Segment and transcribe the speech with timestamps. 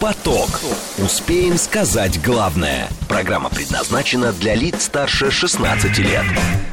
[0.00, 0.48] Поток.
[0.96, 2.88] Успеем сказать главное.
[3.06, 6.24] Программа предназначена для лиц старше 16 лет.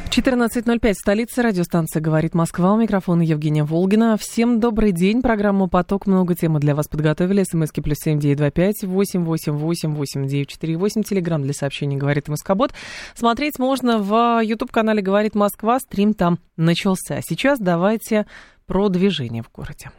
[0.08, 2.72] 14.05, столица радиостанция «Говорит Москва».
[2.72, 4.16] У микрофона Евгения Волгина.
[4.18, 5.20] Всем добрый день.
[5.20, 6.06] Программу «Поток».
[6.06, 7.42] Много темы для вас подготовили.
[7.42, 11.02] СМСки плюс семь девять два пять восемь восемь восемь восемь девять четыре восемь.
[11.02, 12.72] Телеграмм для сообщений «Говорит Москобот».
[13.14, 15.78] Смотреть можно в YouTube-канале «Говорит Москва».
[15.80, 17.20] Стрим там начался.
[17.20, 18.26] Сейчас давайте
[18.66, 19.90] про движение в городе.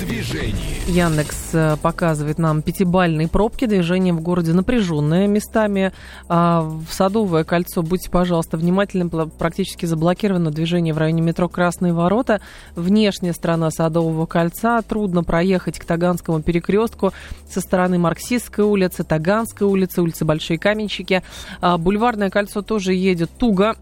[0.00, 0.90] Движении.
[0.90, 3.66] Яндекс э, показывает нам пятибальные пробки.
[3.66, 5.92] Движение в городе напряженное местами.
[6.28, 9.08] А в Садовое кольцо, будьте, пожалуйста, внимательны.
[9.08, 12.40] Практически заблокировано движение в районе метро Красные ворота.
[12.74, 14.82] Внешняя сторона Садового кольца.
[14.82, 17.12] Трудно проехать к Таганскому перекрестку
[17.48, 21.22] со стороны Марксистской улицы, Таганской улицы, улицы Большие Каменщики.
[21.60, 23.76] А бульварное кольцо тоже едет туго.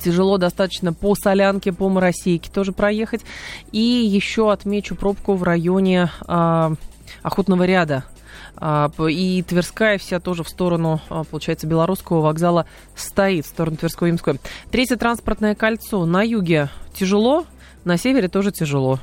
[0.00, 3.22] Тяжело достаточно по Солянке, по Моросейке тоже проехать.
[3.72, 6.74] И еще отмечу пробку в районе а,
[7.22, 8.04] Охотного ряда.
[8.56, 14.06] А, и Тверская вся тоже в сторону, а, получается, Белорусского вокзала стоит, в сторону Тверского
[14.06, 14.40] и Ямской.
[14.70, 16.04] Третье транспортное кольцо.
[16.06, 17.44] На юге тяжело,
[17.84, 19.00] на севере тоже тяжело.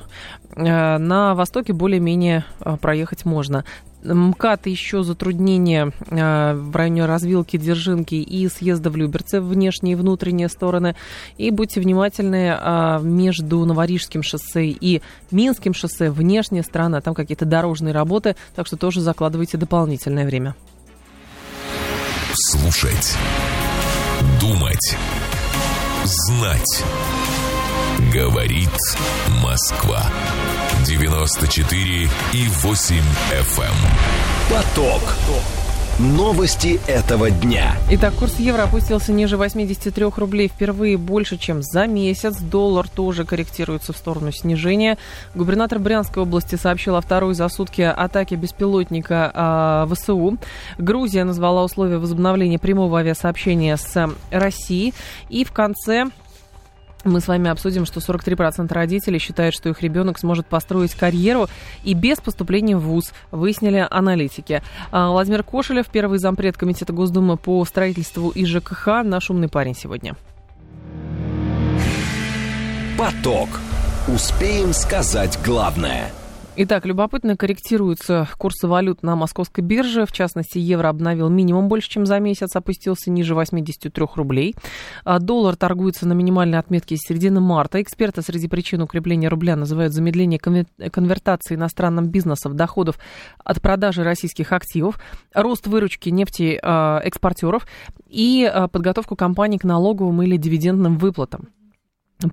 [0.55, 2.45] А, на востоке более-менее
[2.81, 3.65] проехать можно.
[4.03, 10.49] МКАД еще затруднения э, в районе развилки Дзержинки и съезда в Люберце, внешние и внутренние
[10.49, 10.95] стороны.
[11.37, 17.93] И будьте внимательны э, между Новорижским шоссе и Минским шоссе, внешняя сторона, там какие-то дорожные
[17.93, 20.55] работы, так что тоже закладывайте дополнительное время.
[22.33, 23.15] Слушать.
[24.39, 24.95] Думать.
[26.05, 26.83] Знать.
[28.13, 28.69] Говорит
[29.43, 30.03] Москва.
[30.85, 33.63] 94 и 8 FM.
[33.63, 33.75] Эм.
[34.49, 35.01] Поток.
[35.99, 37.75] Новости этого дня.
[37.91, 42.37] Итак, курс евро опустился ниже 83 рублей впервые больше, чем за месяц.
[42.37, 44.97] Доллар тоже корректируется в сторону снижения.
[45.35, 50.37] Губернатор Брянской области сообщил о второй за сутки атаке беспилотника а, ВСУ.
[50.77, 54.93] Грузия назвала условия возобновления прямого авиасообщения с Россией.
[55.27, 56.05] И в конце
[57.05, 61.47] мы с вами обсудим, что 43% родителей считают, что их ребенок сможет построить карьеру
[61.83, 64.61] и без поступления в ВУЗ, выяснили аналитики.
[64.91, 70.15] А, Владимир Кошелев, первый зампред Комитета Госдумы по строительству и ЖКХ, наш умный парень сегодня.
[72.97, 73.49] Поток.
[74.07, 76.11] Успеем сказать главное–
[76.61, 80.05] Итак, любопытно корректируются курсы валют на московской бирже.
[80.05, 84.55] В частности, евро обновил минимум больше, чем за месяц, опустился ниже 83 рублей.
[85.05, 87.81] А доллар торгуется на минимальной отметке с середины марта.
[87.81, 92.99] Эксперты среди причин укрепления рубля называют замедление конвертации иностранным бизнесом доходов
[93.41, 94.99] от продажи российских активов,
[95.33, 97.67] рост выручки нефтеэкспортеров
[98.05, 101.47] и а, подготовку компаний к налоговым или дивидендным выплатам.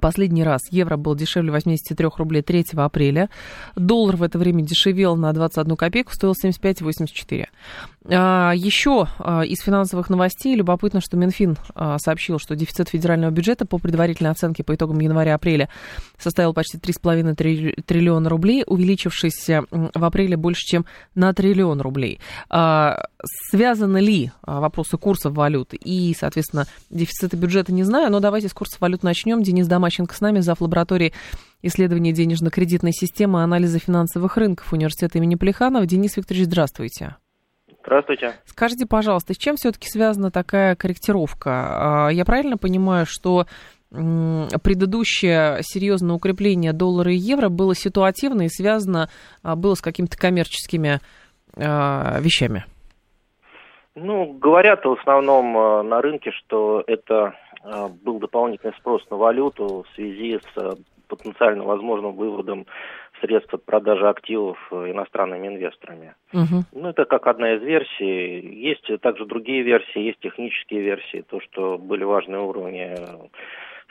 [0.01, 3.31] Последний раз евро был дешевле 83 рублей 3 апреля.
[3.77, 7.47] Доллар в это время дешевел на 21 копейку, стоил 75,84.
[8.09, 13.65] А, еще а, из финансовых новостей любопытно, что Минфин а, сообщил, что дефицит федерального бюджета
[13.65, 15.69] по предварительной оценке по итогам января-апреля
[16.19, 22.21] составил почти 3,5 триллиона рублей, увеличившись в апреле больше, чем на триллион рублей.
[23.51, 28.81] Связаны ли вопросы курсов валют и, соответственно, дефицита бюджета, не знаю, но давайте с курсов
[28.81, 29.43] валют начнем.
[29.43, 30.63] Денис Домащенко с нами, зав.
[30.63, 31.13] лаборатории
[31.61, 35.85] исследования денежно-кредитной системы и анализа финансовых рынков университета имени Плеханова.
[35.85, 37.17] Денис Викторович, здравствуйте.
[37.83, 38.33] Здравствуйте.
[38.47, 42.07] Скажите, пожалуйста, с чем все-таки связана такая корректировка?
[42.07, 43.47] А, я правильно понимаю, что
[43.91, 49.11] предыдущее серьезное укрепление доллара и евро было ситуативно и связано
[49.43, 51.01] а, было с какими-то коммерческими
[51.55, 52.65] а, вещами?
[53.95, 57.35] Ну, говорят в основном на рынке, что это
[58.03, 60.75] был дополнительный спрос на валюту в связи с а,
[61.09, 62.67] потенциально возможным выводом
[63.21, 66.15] средств от продажи активов э, иностранными инвесторами.
[66.33, 66.65] Угу.
[66.73, 68.41] Ну, это как одна из версий.
[68.41, 72.95] Есть также другие версии, есть технические версии, то, что были важные уровни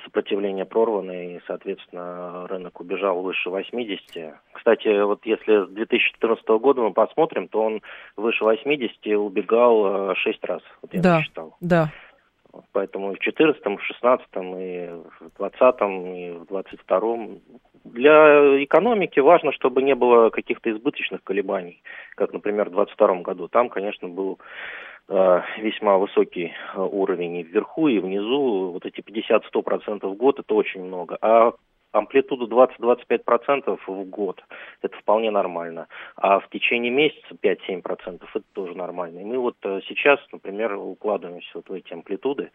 [0.05, 4.35] сопротивления прорваны, и, соответственно, рынок убежал выше 80.
[4.53, 7.81] Кстати, вот если с 2014 года мы посмотрим, то он
[8.15, 11.57] выше 80 убегал 6 э, раз, вот я да, считал.
[11.59, 11.91] Да,
[12.71, 15.81] Поэтому и в 14 в 16 и в 20
[16.17, 17.17] и в 22
[17.85, 21.81] для экономики важно, чтобы не было каких-то избыточных колебаний,
[22.15, 23.47] как, например, в 22 году.
[23.47, 24.39] Там, конечно, был
[25.07, 28.71] э, весьма высокий э, уровень и вверху, и внизу.
[28.71, 31.17] Вот эти 50-100% в год– это очень много.
[31.21, 31.53] А
[31.95, 34.43] амплитуду 20-25% в год.
[34.81, 35.87] Это вполне нормально.
[36.15, 39.19] А в течение месяца 5-7% это тоже нормально.
[39.19, 42.51] И мы вот э, сейчас, например, укладываемся вот в эти амплитуды.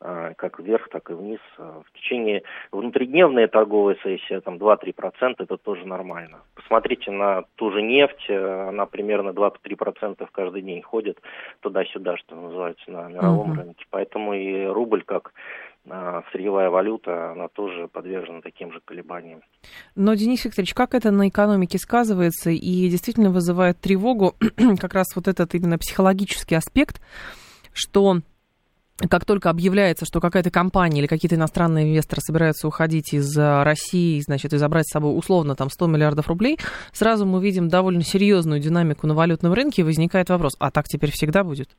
[0.00, 1.40] а, как вверх, так и вниз.
[1.58, 6.40] А, в течение внутридневной торговой сессии, там 2-3%, это тоже нормально.
[6.54, 11.18] Посмотрите на ту же нефть, э, она примерно 2-3% каждый день ходит
[11.60, 13.62] туда-сюда, что называется, на мировом uh-huh.
[13.62, 13.84] рынке.
[13.90, 15.32] Поэтому и рубль как
[16.32, 19.42] сырьевая валюта, она тоже подвержена таким же колебаниям.
[19.94, 24.34] Но, Денис Викторович, как это на экономике сказывается и действительно вызывает тревогу
[24.80, 27.00] как раз вот этот именно психологический аспект,
[27.72, 28.20] что
[29.10, 34.20] как только объявляется, что какая-то компания или какие-то иностранные инвесторы собираются уходить из э, России,
[34.20, 36.58] значит, и забрать с собой условно там 100 миллиардов рублей,
[36.92, 41.10] сразу мы видим довольно серьезную динамику на валютном рынке, и возникает вопрос, а так теперь
[41.10, 41.76] всегда будет?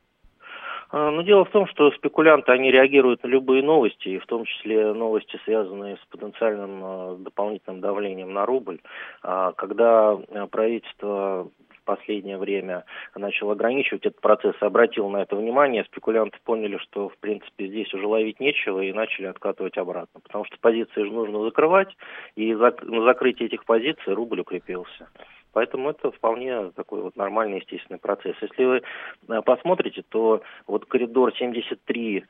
[0.90, 4.44] А, ну, дело в том, что спекулянты, они реагируют на любые новости, и в том
[4.44, 8.80] числе новости, связанные с потенциальным а, дополнительным давлением на рубль.
[9.22, 10.16] А, когда
[10.50, 11.48] правительство
[11.88, 12.84] последнее время
[13.16, 18.06] начал ограничивать этот процесс, обратил на это внимание, спекулянты поняли, что, в принципе, здесь уже
[18.06, 20.20] ловить нечего и начали откатывать обратно.
[20.20, 21.88] Потому что позиции же нужно закрывать,
[22.36, 25.08] и на закрытие этих позиций рубль укрепился.
[25.52, 28.36] Поэтому это вполне такой вот нормальный естественный процесс.
[28.40, 28.82] Если вы
[29.28, 32.22] э, посмотрите, то вот коридор 73-83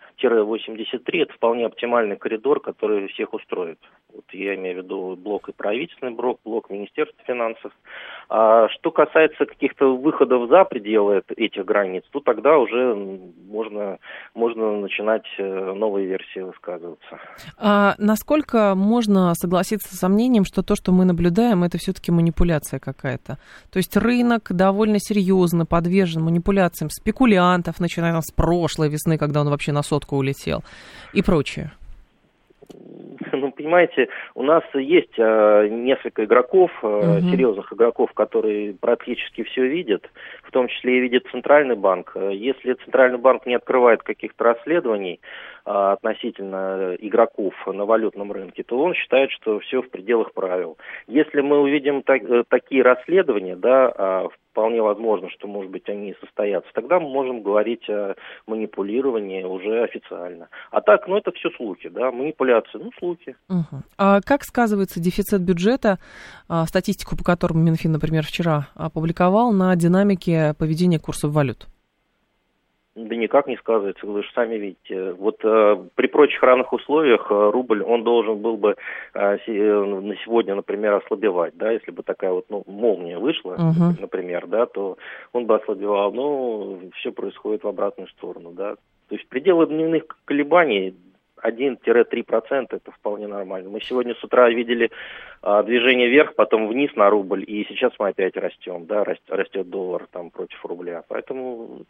[1.22, 3.78] это вполне оптимальный коридор, который всех устроит.
[4.14, 7.72] Вот я имею в виду блок и правительственный блок, блок Министерства финансов.
[8.28, 12.94] А что касается каких-то выходов за пределы этих границ, то тогда уже
[13.48, 13.98] можно,
[14.34, 17.18] можно начинать э, новые версии высказываться.
[17.58, 23.17] А насколько можно согласиться с сомнением, что то, что мы наблюдаем, это все-таки манипуляция какая-то?
[23.26, 29.72] То есть рынок довольно серьезно подвержен манипуляциям спекулянтов, начиная с прошлой весны, когда он вообще
[29.72, 30.62] на сотку улетел,
[31.12, 31.72] и прочее.
[33.32, 37.30] Ну, понимаете, у нас есть э, несколько игроков, э, угу.
[37.30, 40.08] серьезных игроков, которые практически все видят,
[40.48, 42.16] в том числе и видит Центральный банк.
[42.16, 45.20] Если Центральный банк не открывает каких-то расследований
[45.66, 50.78] э, относительно игроков на валютном рынке, то он считает, что все в пределах правил.
[51.06, 54.28] Если мы увидим так, э, такие расследования, да, э,
[54.58, 58.14] вполне возможно, что, может быть, они состоятся, тогда мы можем говорить о
[58.48, 60.48] манипулировании уже официально.
[60.72, 63.36] А так, ну, это все слухи, да, манипуляции, ну, слухи.
[63.48, 63.82] Угу.
[63.98, 65.98] А как сказывается дефицит бюджета,
[66.48, 71.66] а, статистику по которому Минфин, например, вчера опубликовал, на динамике поведения курсов валют?
[73.06, 75.12] Да никак не сказывается, вы же сами видите.
[75.12, 78.74] Вот э, при прочих равных условиях э, рубль, он должен был бы
[79.14, 84.00] э, э, на сегодня, например, ослабевать, да, если бы такая вот ну, молния вышла, uh-huh.
[84.00, 84.98] например, да, то
[85.32, 88.74] он бы ослабевал, но все происходит в обратную сторону, да.
[89.08, 90.96] То есть пределы дневных колебаний
[91.42, 93.70] 1-3% это вполне нормально.
[93.70, 94.90] Мы сегодня с утра видели
[95.42, 100.30] движение вверх, потом вниз на рубль, и сейчас мы опять растем, да, растет доллар там
[100.30, 101.04] против рубля.
[101.08, 101.82] Поэтому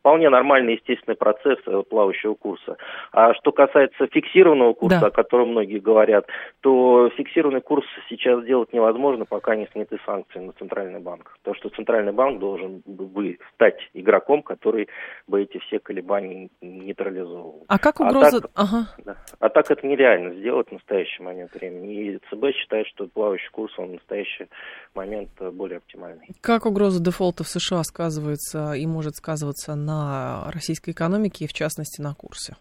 [0.00, 2.76] вполне нормальный естественный процесс э, плавающего курса.
[3.12, 5.06] А что касается фиксированного курса, да.
[5.08, 6.26] о котором многие говорят,
[6.60, 11.38] то фиксированный курс сейчас делать невозможно, пока не сняты санкции на Центральный банк.
[11.42, 14.88] То, что Центральный банк должен бы стать игроком, который
[15.26, 17.64] бы эти все колебания нейтрализовывал.
[17.68, 18.38] А как угроза...
[18.38, 18.86] А так, ага.
[19.04, 19.16] Да.
[19.40, 21.94] А так это нереально сделать в настоящий момент времени.
[21.94, 24.48] И ЦБ считает, что плавающий курс, он в настоящий
[24.94, 26.28] момент более оптимальный.
[26.40, 32.00] Как угроза дефолта в США сказывается и может сказываться на российской экономике и, в частности,
[32.00, 32.56] на курсе?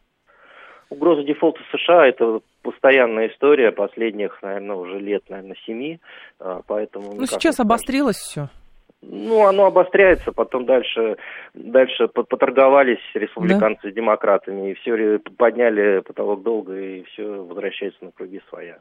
[0.90, 6.00] Угроза дефолта США– это постоянная история последних, наверное, уже лет, наверное, семи.
[6.40, 8.50] А, поэтому, ну, сейчас обострилось все.
[9.02, 11.18] Ну, оно обостряется, потом дальше,
[11.56, 13.90] дальше поторговались республиканцы да?
[13.90, 18.78] с демократами, и все подняли потолок долга, и все возвращается на круги своя.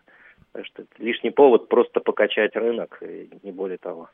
[0.52, 3.00] Так что лишний повод просто покачать рынок,
[3.42, 4.08] не более того.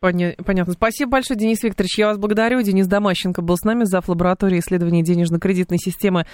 [0.00, 0.72] Понятно.
[0.72, 1.98] Спасибо большое, Денис Викторович.
[1.98, 2.62] Я вас благодарю.
[2.62, 4.08] Денис Домащенко был с нами, зав.
[4.08, 6.24] лаборатории исследований денежно-кредитной системы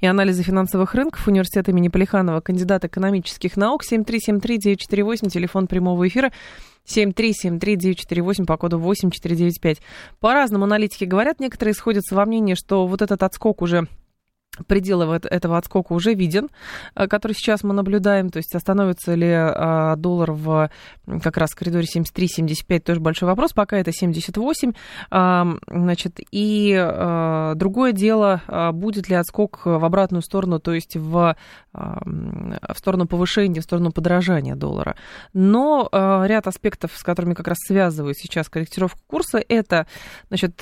[0.00, 6.30] и анализа финансовых рынков университета имени Полиханова, кандидат экономических наук, 7373948, телефон прямого эфира
[6.84, 9.78] 7373948 по коду 8495.
[10.20, 13.86] По-разному аналитики говорят, некоторые сходятся во мнении, что вот этот отскок уже
[14.66, 16.48] пределы этого отскока уже виден,
[16.94, 20.70] э, который сейчас мы наблюдаем, то есть остановится ли а, доллар в
[21.22, 24.72] как раз в коридоре 73-75, тоже большой вопрос, пока это 78,
[25.10, 31.36] а, значит, и а, другое дело, будет ли отскок в обратную сторону, то есть в,
[31.72, 34.96] в сторону повышения, в сторону подорожания доллара.
[35.32, 39.86] Но ряд аспектов, с которыми как раз связывают сейчас корректировку курса, это,
[40.28, 40.60] значит,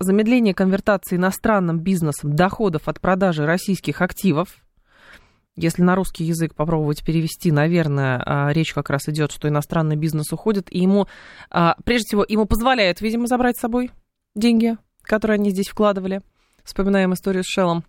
[0.00, 4.58] замедление конвертации иностранным бизнесом доходов от продажи продажи российских активов,
[5.56, 10.30] если на русский язык попробовать перевести, наверное, а, речь как раз идет, что иностранный бизнес
[10.30, 11.06] уходит, и ему,
[11.50, 13.92] а, прежде всего, ему позволяют, видимо, забрать с собой
[14.34, 16.20] деньги, которые они здесь вкладывали.
[16.64, 17.84] Вспоминаем историю с Шеллом.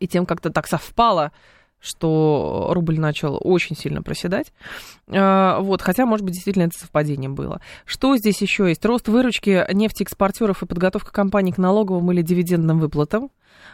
[0.00, 1.30] и тем как-то так совпало,
[1.78, 4.52] что рубль начал очень сильно проседать.
[5.06, 7.60] А, вот, хотя, может быть, действительно это совпадение было.
[7.84, 8.84] Что здесь еще есть?
[8.84, 13.30] Рост выручки нефтеэкспортеров и подготовка компаний к налоговым или дивидендным выплатам.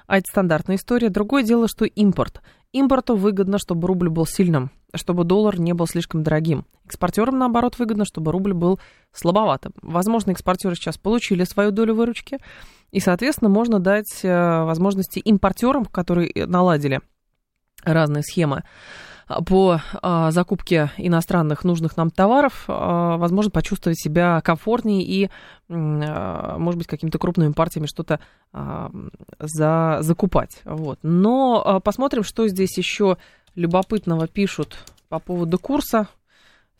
[0.06, 1.08] А это стандартная история.
[1.08, 2.40] Другое дело, что импорт.
[2.72, 6.66] Импорту выгодно, чтобы рубль был сильным, чтобы доллар не был слишком дорогим.
[6.84, 8.78] Экспортерам, наоборот, выгодно, чтобы рубль был
[9.12, 9.72] слабоватым.
[9.82, 12.38] Возможно, экспортеры сейчас получили свою долю выручки,
[12.92, 17.00] и, соответственно, можно дать э, возможности импортерам, которые наладили
[17.84, 18.62] разные схемы
[19.26, 25.30] по а, закупке иностранных нужных нам товаров, а, возможно, почувствовать себя комфортнее и,
[25.68, 28.20] а, может быть, какими-то крупными партиями что-то
[28.52, 28.90] а,
[29.40, 30.60] за, закупать.
[30.64, 30.98] Вот.
[31.02, 33.16] Но а, посмотрим, что здесь еще
[33.56, 34.78] любопытного пишут
[35.08, 36.08] по поводу курса.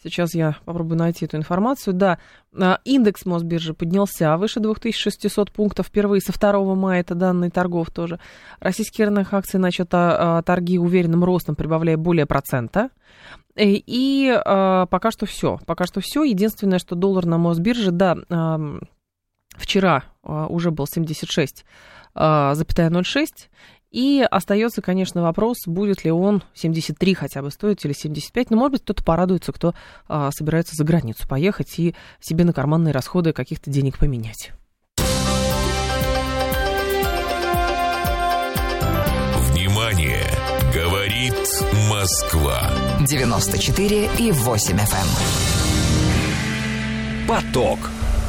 [0.03, 1.95] Сейчас я попробую найти эту информацию.
[1.95, 2.19] Да,
[2.55, 8.21] а, индекс Мосбиржи поднялся выше 2600 пунктов впервые со 2 мая, это данные торгов тоже.
[8.61, 12.91] Российские рынок акций начат а, торги уверенным ростом, прибавляя более процента.
[13.55, 15.59] Э, и а, пока что все.
[15.67, 16.25] Пока что все.
[16.25, 18.17] Единственное, что доллар на Мосбирже, да,
[19.57, 21.65] вчера уже был 76
[22.15, 23.27] запятая 0,6,
[23.91, 28.51] и остается, конечно, вопрос, будет ли он 73 хотя бы стоить или 75.
[28.51, 29.75] Но, может быть, кто-то порадуется, кто
[30.09, 34.53] а, собирается за границу поехать и себе на карманные расходы каких-то денег поменять.
[39.51, 40.25] Внимание!
[40.75, 41.35] Говорит
[41.89, 42.71] Москва.
[43.09, 45.07] 94 и 8 FM.
[47.25, 47.29] Эм.
[47.29, 47.79] Поток.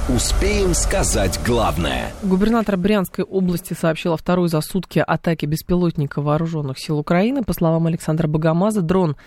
[0.09, 2.13] Успеем сказать главное.
[2.23, 7.43] Губернатор Брянской области сообщил о второй за сутки атаке беспилотника вооруженных сил Украины.
[7.43, 9.17] По словам Александра Богомаза, дрон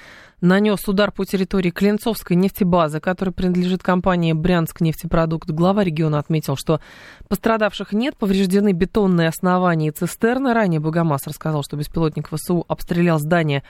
[0.40, 5.50] нанес удар по территории Клинцовской нефтебазы, которая принадлежит компании «Брянск нефтепродукт».
[5.50, 6.80] Глава региона отметил, что
[7.28, 10.54] пострадавших нет, повреждены бетонные основания и цистерны.
[10.54, 13.64] Ранее Богомаз рассказал, что беспилотник ВСУ обстрелял здание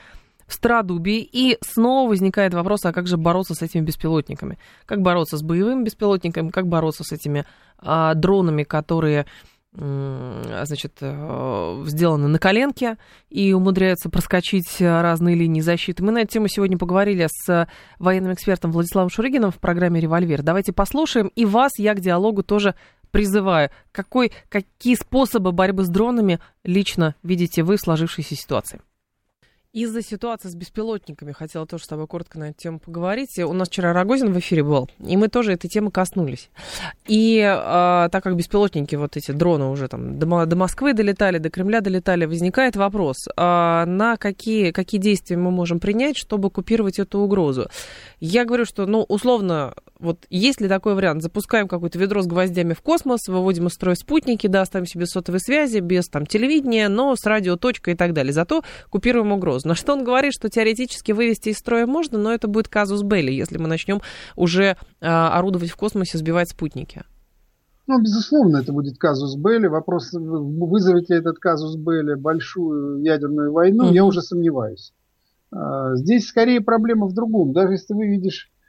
[0.50, 1.20] в Стародубии.
[1.20, 4.58] И снова возникает вопрос, а как же бороться с этими беспилотниками?
[4.86, 6.50] Как бороться с боевыми беспилотниками?
[6.50, 7.46] Как бороться с этими
[7.78, 9.26] а, дронами, которые
[9.72, 12.96] значит, э, сделаны на коленке
[13.28, 16.02] и умудряются проскочить разные линии защиты.
[16.02, 17.68] Мы на эту тему сегодня поговорили с
[18.00, 20.42] военным экспертом Владиславом Шурыгином в программе «Револьвер».
[20.42, 21.30] Давайте послушаем.
[21.36, 22.74] И вас я к диалогу тоже
[23.12, 23.70] призываю.
[23.92, 28.80] Какой, какие способы борьбы с дронами лично видите вы в сложившейся ситуации?
[29.72, 33.38] Из-за ситуации с беспилотниками хотела тоже с тобой коротко на эту тему поговорить.
[33.38, 36.50] У нас вчера Рогозин в эфире был, и мы тоже этой темы коснулись.
[37.06, 41.50] И э, так как беспилотники, вот эти дроны уже там до, до Москвы долетали, до
[41.50, 47.20] Кремля долетали, возникает вопрос, э, на какие, какие действия мы можем принять, чтобы купировать эту
[47.20, 47.70] угрозу.
[48.18, 51.22] Я говорю, что, ну, условно, вот есть ли такой вариант?
[51.22, 55.40] Запускаем какое-то ведро с гвоздями в космос, выводим из строя спутники, да, оставим себе сотовой
[55.40, 58.32] связи, без там телевидения, но с радиоточкой и так далее.
[58.32, 59.68] Зато купируем угрозу.
[59.68, 63.30] На что он говорит, что теоретически вывести из строя можно, но это будет казус Белли,
[63.30, 64.00] если мы начнем
[64.36, 67.02] уже а, орудовать в космосе, сбивать спутники.
[67.86, 69.66] Ну, безусловно, это будет казус Белли.
[69.66, 73.94] Вопрос, вызовет ли этот казус Белли большую ядерную войну, mm-hmm.
[73.94, 74.94] я уже сомневаюсь.
[75.52, 77.52] А, здесь скорее проблема в другом.
[77.52, 78.59] Даже если ты выведешь Э,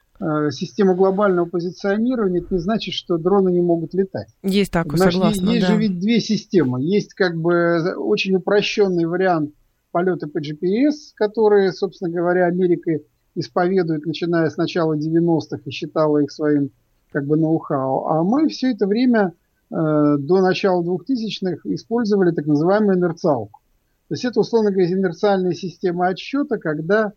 [0.51, 4.27] систему глобального позиционирования, это не значит, что дроны не могут летать.
[4.43, 5.49] Есть такое, Значит, согласна.
[5.49, 5.73] Есть да.
[5.73, 6.81] же ведь две системы.
[6.81, 9.51] Есть как бы очень упрощенный вариант
[9.91, 12.99] полета по GPS, который, собственно говоря, Америка
[13.35, 16.71] исповедует, начиная с начала 90-х и считала их своим
[17.11, 18.07] как бы ноу-хау.
[18.07, 19.33] А мы все это время
[19.69, 19.75] э,
[20.19, 23.61] до начала 2000-х использовали так называемую инерциалку.
[24.07, 27.13] То есть это, условно говоря, инерциальная система отсчета, когда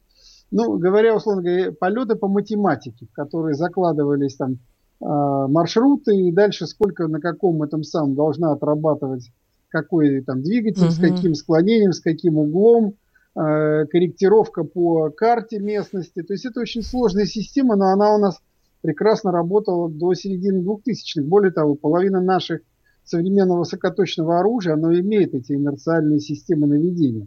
[0.50, 4.58] ну, говоря, условно говоря, полеты по математике, в которые закладывались там
[5.00, 9.30] а, маршруты и дальше сколько на каком этом самом должна отрабатывать
[9.74, 10.92] какой там двигатель, угу.
[10.92, 12.94] с каким склонением, с каким углом,
[13.34, 16.22] э, корректировка по карте местности.
[16.22, 18.38] То есть это очень сложная система, но она у нас
[18.82, 21.22] прекрасно работала до середины 2000-х.
[21.26, 22.60] Более того, половина наших
[23.02, 27.26] современного высокоточного оружия, оно имеет эти инерциальные системы наведения.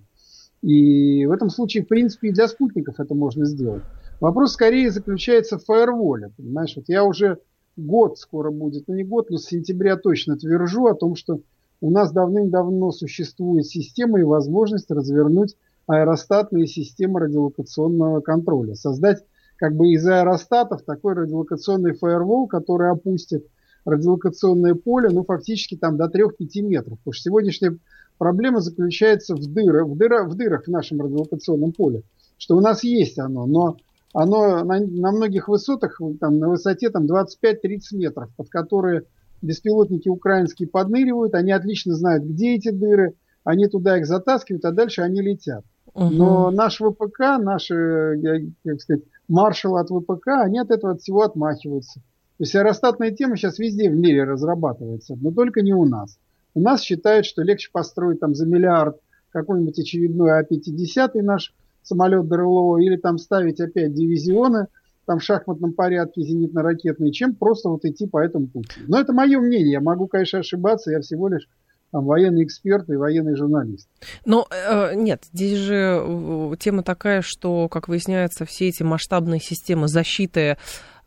[0.61, 3.83] И в этом случае, в принципе, и для спутников это можно сделать.
[4.19, 6.31] Вопрос скорее заключается в фаерволе.
[6.35, 7.37] Понимаешь, вот я уже
[7.75, 11.41] год скоро будет, ну не год, но с сентября точно твержу о том, что
[11.79, 18.73] у нас давным-давно существует система и возможность развернуть аэростатные системы радиолокационного контроля.
[18.73, 19.23] Создать
[19.57, 23.45] как бы из аэростатов такой радиолокационный фаервол, который опустит
[23.85, 26.97] радиолокационное поле, ну, фактически там до 3-5 метров.
[26.99, 27.77] Потому что сегодняшняя
[28.17, 32.03] Проблема заключается в, дырах, в, дырах, в дырах в нашем радиолокационном поле,
[32.37, 33.77] что у нас есть оно, но
[34.13, 39.03] оно на, на многих высотах, там, на высоте там, 25-30 метров, под которые
[39.41, 45.01] беспилотники украинские подныривают, они отлично знают, где эти дыры, они туда их затаскивают, а дальше
[45.01, 45.63] они летят.
[45.93, 46.09] Угу.
[46.09, 51.99] Но наш ВПК, наши, как сказать, маршалы от ВПК, они от этого всего отмахиваются.
[52.37, 56.19] То есть аэростатная тема сейчас везде в мире разрабатывается, но только не у нас.
[56.57, 58.97] У нас считают, что легче построить там за миллиард
[59.29, 64.65] какой-нибудь очередной А-50 наш самолет ДРЛО или там ставить опять дивизионы
[65.05, 68.81] там в шахматном порядке зенитно-ракетные, чем просто вот идти по этому пути.
[68.87, 71.47] Но это мое мнение, я могу, конечно, ошибаться, я всего лишь
[71.91, 73.87] там, военный эксперт и военный журналист.
[74.25, 79.87] Но э, нет, здесь же э, тема такая, что, как выясняется, все эти масштабные системы
[79.87, 80.57] защиты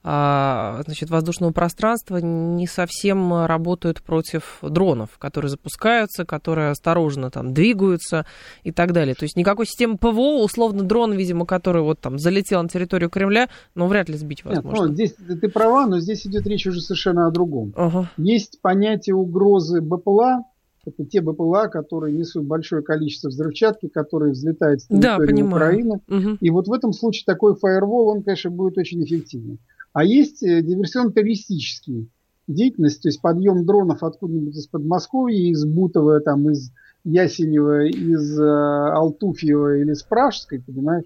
[0.02, 8.24] значит, воздушного пространства не совсем работают против дронов, которые запускаются, которые осторожно там двигаются
[8.62, 9.14] и так далее.
[9.14, 13.48] То есть никакой системы ПВО, условно дрон, видимо, который вот там залетел на территорию Кремля,
[13.74, 14.70] но вряд ли сбить возможно.
[14.70, 17.74] Нет, ну, здесь ты права, но здесь идет речь уже совершенно о другом.
[17.76, 18.10] Ага.
[18.16, 20.44] Есть понятие угрозы БПЛА,
[20.86, 26.00] это те БПЛА, которые несут большое количество взрывчатки, которые взлетают с территории да, Украины.
[26.08, 26.38] Угу.
[26.40, 29.58] И вот в этом случае такой фаервол, он, конечно, будет очень эффективным.
[29.92, 32.06] А есть э, диверсионно-террористические
[32.46, 36.72] деятельность, то есть подъем дронов откуда-нибудь из Подмосковья, из Бутова, там, из
[37.04, 41.04] Ясенева, из э, Алтуфьева или из Пражской, понимаешь?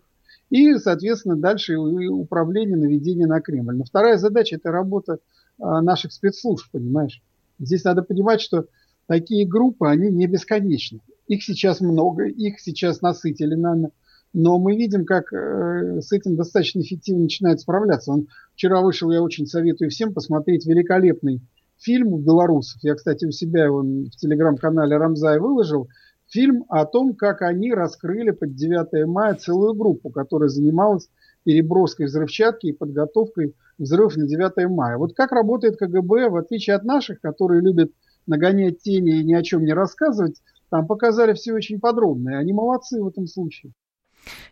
[0.50, 3.76] И, соответственно, дальше управление, наведение на Кремль.
[3.76, 5.18] Но вторая задача– это работа э,
[5.58, 7.22] наших спецслужб, понимаешь?
[7.58, 8.66] Здесь надо понимать, что
[9.06, 11.00] такие группы, они не бесконечны.
[11.26, 13.92] Их сейчас много, их сейчас насытили, наверное,
[14.34, 18.10] но мы видим, как э, с этим достаточно эффективно начинает справляться.
[18.10, 21.40] Он вчера вышел, я очень советую всем посмотреть великолепный
[21.78, 22.82] фильм у белорусов.
[22.82, 25.88] Я, кстати, у себя его в телеграм-канале Рамзай выложил.
[26.26, 31.08] Фильм о том, как они раскрыли под 9 мая целую группу, которая занималась
[31.44, 34.98] переброской взрывчатки и подготовкой взрывов на 9 мая.
[34.98, 37.92] Вот как работает КГБ, в отличие от наших, которые любят
[38.26, 42.30] нагонять тени и ни о чем не рассказывать, там показали все очень подробно.
[42.30, 43.72] И они молодцы в этом случае.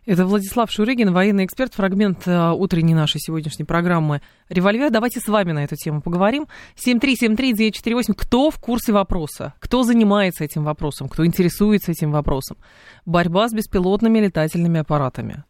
[0.05, 4.89] Это Владислав Шурыгин, военный эксперт, фрагмент э, утренней нашей сегодняшней программы «Револьвер».
[4.89, 6.47] Давайте с вами на эту тему поговорим.
[6.75, 8.13] 7373948.
[8.15, 9.53] Кто в курсе вопроса?
[9.59, 11.09] Кто занимается этим вопросом?
[11.09, 12.57] Кто интересуется этим вопросом?
[13.05, 15.43] Борьба с беспилотными летательными аппаратами.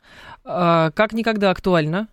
[0.45, 2.07] Э, как никогда актуально.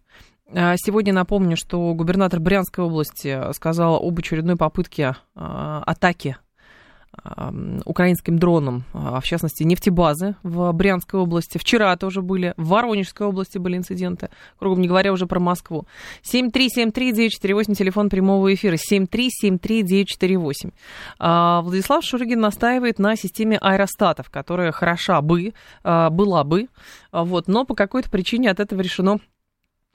[0.46, 6.37] Э, сегодня напомню, что губернатор Брянской области сказал об очередной попытке атаки
[7.85, 11.59] украинским дроном, а, в частности, нефтебазы в Брянской области.
[11.59, 15.87] Вчера тоже были, в Воронежской области были инциденты, кругом не говоря уже про Москву.
[16.22, 20.72] 7373948, телефон прямого эфира, 7373948.
[21.18, 25.52] А, Владислав Шурыгин настаивает на системе аэростатов, которая хороша бы,
[25.83, 26.68] а, была бы,
[27.12, 29.18] вот, но по какой-то причине от этого решено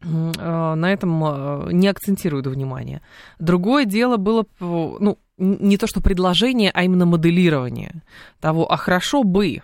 [0.01, 3.01] на этом не акцентируют внимание.
[3.39, 8.03] Другое дело было, ну, не то что предложение, а именно моделирование
[8.39, 9.61] того, а хорошо бы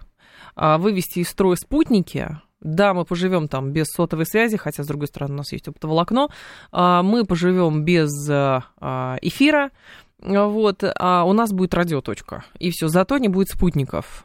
[0.56, 5.08] а, вывести из строя спутники, да, мы поживем там без сотовой связи, хотя, с другой
[5.08, 6.28] стороны, у нас есть оптоволокно,
[6.72, 9.72] а, мы поживем без а, эфира,
[10.22, 12.46] вот, а у нас будет радиоточка.
[12.60, 14.24] И все, зато не будет спутников.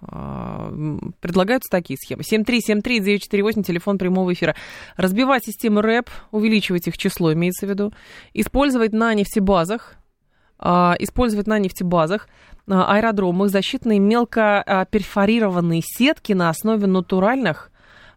[1.20, 2.22] Предлагаются такие схемы.
[2.22, 4.54] 7373948, телефон прямого эфира.
[4.96, 7.92] Разбивать системы РЭП, увеличивать их число, имеется в виду.
[8.34, 9.96] Использовать на нефтебазах,
[10.58, 12.28] а, использовать на нефтебазах,
[12.68, 17.70] а, аэродромах защитные мелко перфорированные сетки на основе натуральных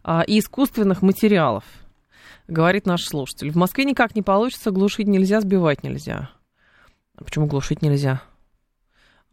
[0.04, 1.64] а, и искусственных материалов,
[2.48, 3.52] говорит наш слушатель.
[3.52, 6.30] В Москве никак не получится, глушить нельзя, сбивать нельзя.
[7.24, 8.22] Почему глушить нельзя?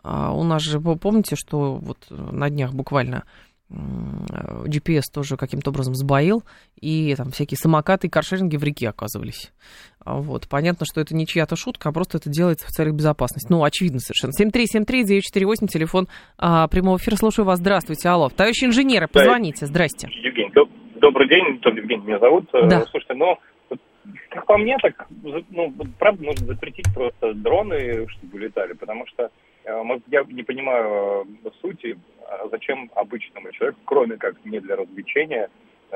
[0.03, 3.25] У нас же, вы помните, что вот на днях буквально
[3.69, 6.45] GPS тоже каким-то образом сбоил,
[6.81, 9.53] и там всякие самокаты и каршеринги в реке оказывались.
[10.05, 10.49] А вот.
[10.49, 13.51] Понятно, что это не чья-то шутка, а просто это делается в целях безопасности.
[13.51, 14.31] Ну, очевидно совершенно.
[14.41, 16.07] 7373-948, телефон
[16.39, 17.17] а, прямого эфира.
[17.17, 17.59] Слушаю вас.
[17.59, 18.09] Здравствуйте.
[18.09, 18.29] Алло.
[18.29, 19.67] Товарищ инженеры, позвоните.
[19.67, 20.09] Здрасте.
[20.23, 20.71] Евгений, доб-
[21.01, 21.61] добрый день.
[21.77, 22.49] Евгений меня зовут.
[22.55, 22.85] Э, да.
[22.87, 23.37] Слушайте, ну,
[24.31, 25.07] как по мне, так,
[25.51, 29.31] ну, правда, нужно запретить просто дроны, чтобы летали, потому что
[29.65, 35.49] э, я не понимаю э, сути, а зачем обычному человеку, кроме как не для развлечения,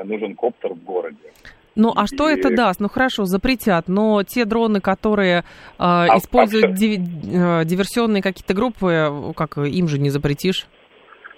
[0.03, 1.31] нужен коптер в городе.
[1.75, 2.33] Ну, а что и...
[2.33, 2.79] это даст?
[2.79, 5.43] Ну, хорошо, запретят, но те дроны, которые э,
[5.77, 10.67] а, используют а диви- э, диверсионные какие-то группы, как им же не запретишь?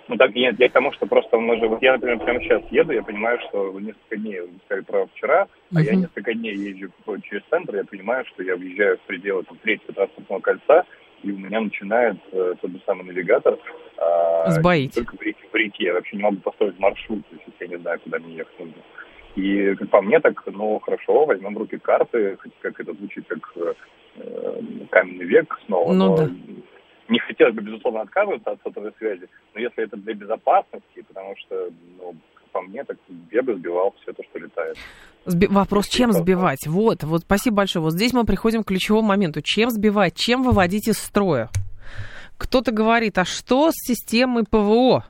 [0.08, 2.62] Ну, так нет, я к тому, что просто мы же, вот я, например, прямо сейчас
[2.72, 5.78] еду, я понимаю, что несколько дней, вы сказали про вчера, uh-huh.
[5.78, 6.92] а я несколько дней езжу
[7.24, 10.86] через центр, я понимаю, что я въезжаю в пределы там, третьего транспортного кольца,
[11.24, 13.58] и у меня начинает э, тот же самый навигатор
[13.98, 14.94] э, Сбоить.
[14.94, 17.78] только в реке, в реке, я вообще не могу построить маршрут, то есть если я
[17.78, 18.82] не знаю, куда мне ехать нужно.
[19.36, 23.26] И, как по мне, так, ну, хорошо, возьмем в руки карты, хоть как это звучит,
[23.28, 23.74] как э,
[24.92, 26.30] каменный век снова, ну, но да.
[27.10, 31.70] Не, хотелось бы, безусловно, отказываться от сотовой связи, но если это для безопасности, потому что,
[31.98, 32.16] ну,
[32.52, 32.98] по мне, так
[33.32, 34.78] я бы сбивал все то, что летает.
[35.26, 36.68] Сби- вопрос, чем сбивать?
[36.68, 37.84] Вот, вот, спасибо большое.
[37.84, 39.42] Вот здесь мы приходим к ключевому моменту.
[39.42, 40.16] Чем сбивать?
[40.16, 41.50] Чем выводить из строя?
[42.38, 45.06] Кто-то говорит, а что с системой ПВО?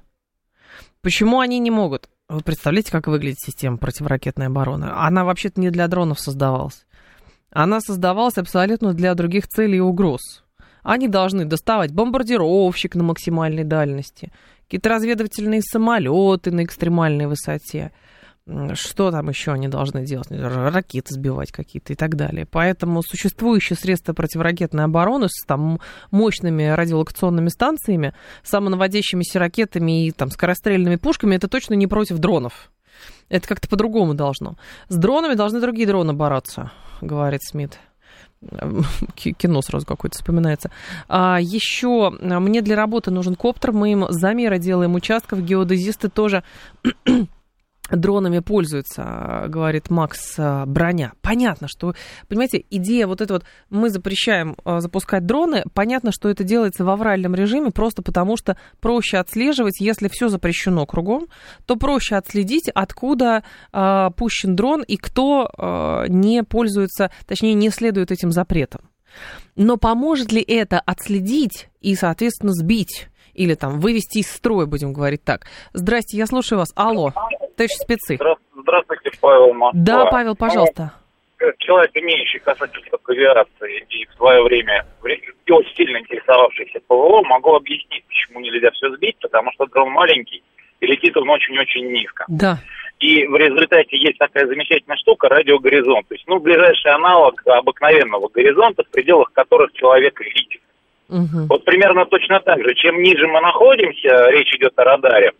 [1.01, 2.09] Почему они не могут?
[2.29, 4.89] Вы представляете, как выглядит система противоракетной обороны?
[4.91, 6.85] Она вообще-то не для дронов создавалась.
[7.51, 10.42] Она создавалась абсолютно для других целей и угроз.
[10.83, 14.31] Они должны доставать бомбардировщик на максимальной дальности,
[14.63, 17.91] какие-то разведывательные самолеты на экстремальной высоте.
[18.73, 20.27] Что там еще они должны делать?
[20.29, 22.45] Ракеты сбивать какие-то и так далее.
[22.45, 25.79] Поэтому существующие средства противоракетной обороны с там,
[26.11, 32.69] мощными радиолокационными станциями, самонаводящимися ракетами и там, скорострельными пушками, это точно не против дронов.
[33.29, 34.57] Это как-то по-другому должно.
[34.89, 37.79] С дронами должны другие дроны бороться, говорит Смит
[39.15, 40.71] кино сразу какое-то вспоминается.
[41.07, 46.43] А еще мне для работы нужен коптер, мы им замеры делаем участков, геодезисты тоже
[47.95, 51.13] дронами пользуются, говорит Макс э, Броня.
[51.21, 51.93] Понятно, что,
[52.27, 56.89] понимаете, идея вот эта вот, мы запрещаем э, запускать дроны, понятно, что это делается в
[56.89, 61.27] авральном режиме, просто потому что проще отслеживать, если все запрещено кругом,
[61.65, 68.11] то проще отследить, откуда э, пущен дрон и кто э, не пользуется, точнее, не следует
[68.11, 68.81] этим запретам.
[69.55, 75.23] Но поможет ли это отследить и, соответственно, сбить или там вывести из строя, будем говорить
[75.23, 75.47] так.
[75.73, 76.71] Здрасте, я слушаю вас.
[76.75, 77.13] Алло,
[77.55, 78.17] товарищ спецы.
[78.55, 79.81] Здравствуйте, Павел Москва.
[79.83, 80.83] Да, Павел, пожалуйста.
[80.83, 87.21] Ну, как человек, имеющий касательство к авиации и в свое время очень сильно интересовавшийся ПВО,
[87.23, 90.41] могу объяснить, почему нельзя все сбить, потому что дрон маленький
[90.79, 92.25] и летит он очень-очень низко.
[92.27, 92.59] Да.
[92.99, 96.07] И в результате есть такая замечательная штука радиогоризонт.
[96.07, 100.61] То есть, ну, ближайший аналог обыкновенного горизонта, в пределах которых человек видит.
[101.09, 101.47] Угу.
[101.49, 102.73] Вот примерно точно так же.
[102.75, 105.33] Чем ниже мы находимся, речь идет о радаре,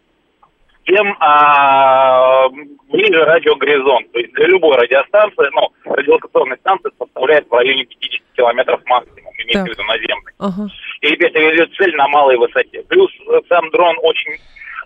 [0.86, 2.50] тем а,
[2.89, 4.12] ближе радиогоризонт.
[4.12, 9.63] То есть для любой радиостанции, ну, радиолокационной станции составляет в районе 50 километров максимум, имеется
[9.63, 10.34] в виду наземный.
[10.39, 10.67] Ага.
[11.02, 12.84] И это ведет цель на малой высоте.
[12.89, 13.12] Плюс
[13.50, 14.38] сам дрон очень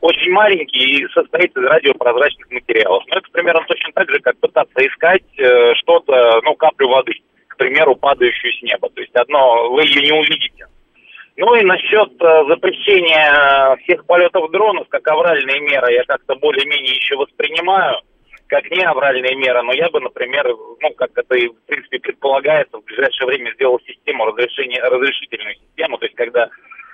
[0.01, 3.03] очень маленький и состоит из радиопрозрачных материалов.
[3.07, 7.13] Но это примерно точно так же, как пытаться искать э, что-то, ну, каплю воды,
[7.47, 8.89] к примеру, падающую с неба.
[8.89, 10.67] То есть одно, вы ее не увидите.
[11.38, 16.95] Ну и насчет э, запрещения э, всех полетов дронов, как авральные меры, я как-то более-менее
[16.95, 18.02] еще воспринимаю,
[18.47, 22.78] как не авральные меры, но я бы, например, ну, как это и в принципе предполагается,
[22.78, 26.50] в ближайшее время сделал систему разрешения, разрешительную систему, то есть когда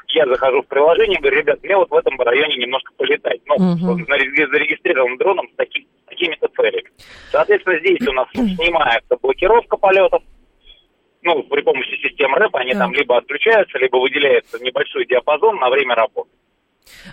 [0.09, 3.41] я захожу в приложение, говорю, ребят, мне вот в этом районе немножко полетать.
[3.47, 4.05] Ну, угу.
[4.05, 6.89] зарегистрирован дроном с, таким, с такими-то целями.
[7.31, 10.21] Соответственно, здесь у нас снимается блокировка полетов,
[11.23, 12.79] ну, при помощи системы РЭП, они да.
[12.79, 16.29] там либо отключаются, либо выделяется небольшой диапазон на время работы.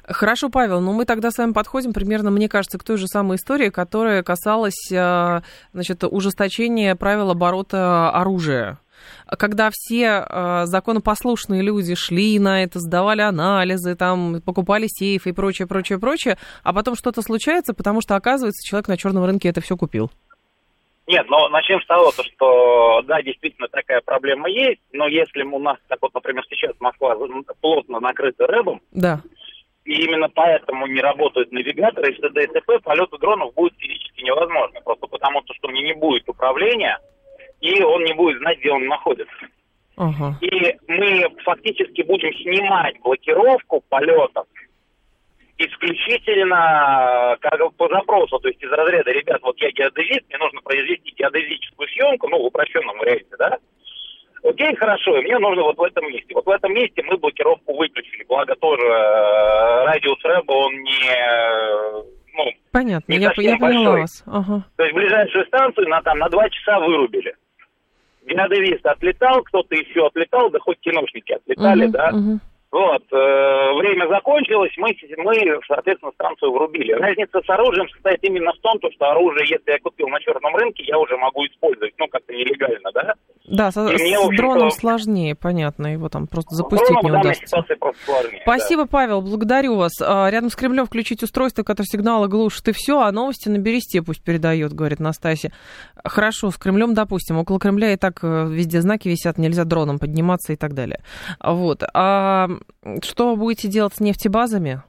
[0.05, 3.37] Хорошо, Павел, но мы тогда с вами подходим примерно, мне кажется, к той же самой
[3.37, 5.40] истории, которая касалась, э,
[5.73, 8.79] значит, ужесточения правил оборота оружия
[9.38, 15.66] когда все э, законопослушные люди шли на это, сдавали анализы, там, покупали сейфы и прочее,
[15.66, 19.77] прочее, прочее, а потом что-то случается, потому что, оказывается, человек на черном рынке это все
[19.77, 20.11] купил.
[21.11, 25.77] Нет, но начнем с того, что да, действительно такая проблема есть, но если у нас,
[25.88, 27.16] так вот, например, сейчас Москва
[27.61, 29.20] плотно накрыта рэбом, да.
[29.85, 35.09] и именно поэтому не работают навигаторы, и в ТДСП полеты дронов будет физически невозможно, просто
[35.09, 36.96] потому что у него не будет управления,
[37.61, 39.35] и он не будет знать, где он находится.
[39.96, 40.33] Uh-huh.
[40.42, 44.46] И мы фактически будем снимать блокировку полетов
[45.61, 51.12] исключительно как по запросу, то есть из разряда, ребят, вот я геодезист, мне нужно произвести
[51.16, 53.59] геодезическую съемку, ну, в упрощенном варианте, да?
[54.42, 56.35] Окей, хорошо, и мне нужно вот в этом месте.
[56.35, 62.03] Вот в этом месте мы блокировку выключили, благо тоже э, радиус рэба, он не, э,
[62.35, 64.23] ну, Понятно, не я, я поняла вас.
[64.27, 64.64] Ага.
[64.77, 67.35] То есть ближайшую станцию на, там, на два часа вырубили.
[68.27, 72.09] Геодезист отлетал, кто-то еще отлетал, да хоть киношники отлетали, угу, да?
[72.09, 72.40] Угу.
[72.72, 76.92] Вот, э, время закончилось, мы, мы, соответственно, станцию врубили.
[76.92, 80.85] Разница с оружием состоит именно в том, что оружие, если я купил на черном рынке,
[80.85, 83.14] я уже могу использовать, ну, как-то нелегально, да?
[83.50, 87.64] Да, с, мне, с дроном сложнее, понятно, его там просто запустить Дроном, не удастся.
[88.04, 88.88] Сложнее, Спасибо, да.
[88.88, 89.92] Павел, благодарю вас.
[90.00, 94.02] А, рядом с Кремлем включить устройство, которое сигналы глушит, и все, а новости на бересте
[94.02, 95.50] пусть передает, говорит Настасья.
[96.04, 100.52] Хорошо, с Кремлем, допустим, около Кремля и так э, везде знаки висят, нельзя дроном подниматься
[100.52, 101.00] и так далее.
[101.42, 101.83] Вот.
[101.92, 102.46] А
[103.03, 104.83] что вы будете делать с нефтебазами?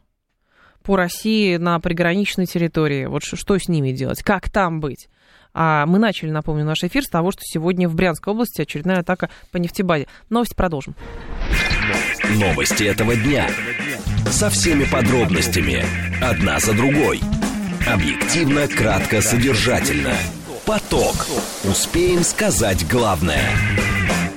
[0.84, 3.06] по России на приграничной территории.
[3.06, 4.24] Вот что с ними делать?
[4.24, 5.10] Как там быть?
[5.54, 9.30] А мы начали, напомню, наш эфир с того, что сегодня в Брянской области очередная атака
[9.52, 10.08] по нефтебазе.
[10.30, 10.96] Новости продолжим.
[12.36, 13.50] Новости этого дня.
[14.30, 15.84] Со всеми подробностями.
[16.24, 17.20] Одна за другой.
[17.86, 20.14] Объективно, кратко, содержательно.
[20.66, 21.16] Поток.
[21.66, 23.44] Успеем сказать главное.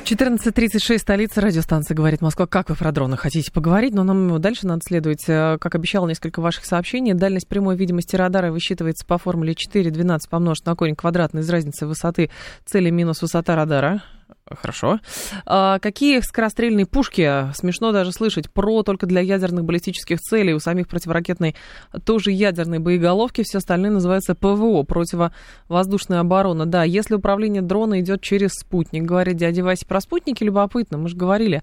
[0.04, 2.46] 14.36, столица радиостанции «Говорит Москва».
[2.46, 3.94] Как вы про дроны хотите поговорить?
[3.94, 5.24] Но нам дальше надо следовать.
[5.28, 7.14] Э, как обещал, несколько ваших сообщений.
[7.14, 11.86] Дальность прямой видимости радара высчитывается по формуле 4, 12 помножить на корень квадратный из разницы
[11.86, 12.28] высоты
[12.66, 14.02] цели минус высота радара.
[14.46, 15.00] Хорошо.
[15.46, 20.86] А какие скорострельные пушки, смешно даже слышать, про только для ядерных баллистических целей, у самих
[20.86, 21.56] противоракетной
[22.04, 26.66] тоже ядерной боеголовки, все остальные называются ПВО, противовоздушная оборона.
[26.66, 31.16] Да, если управление дрона идет через спутник, говорит дядя Вася про спутники, любопытно, мы же
[31.16, 31.62] говорили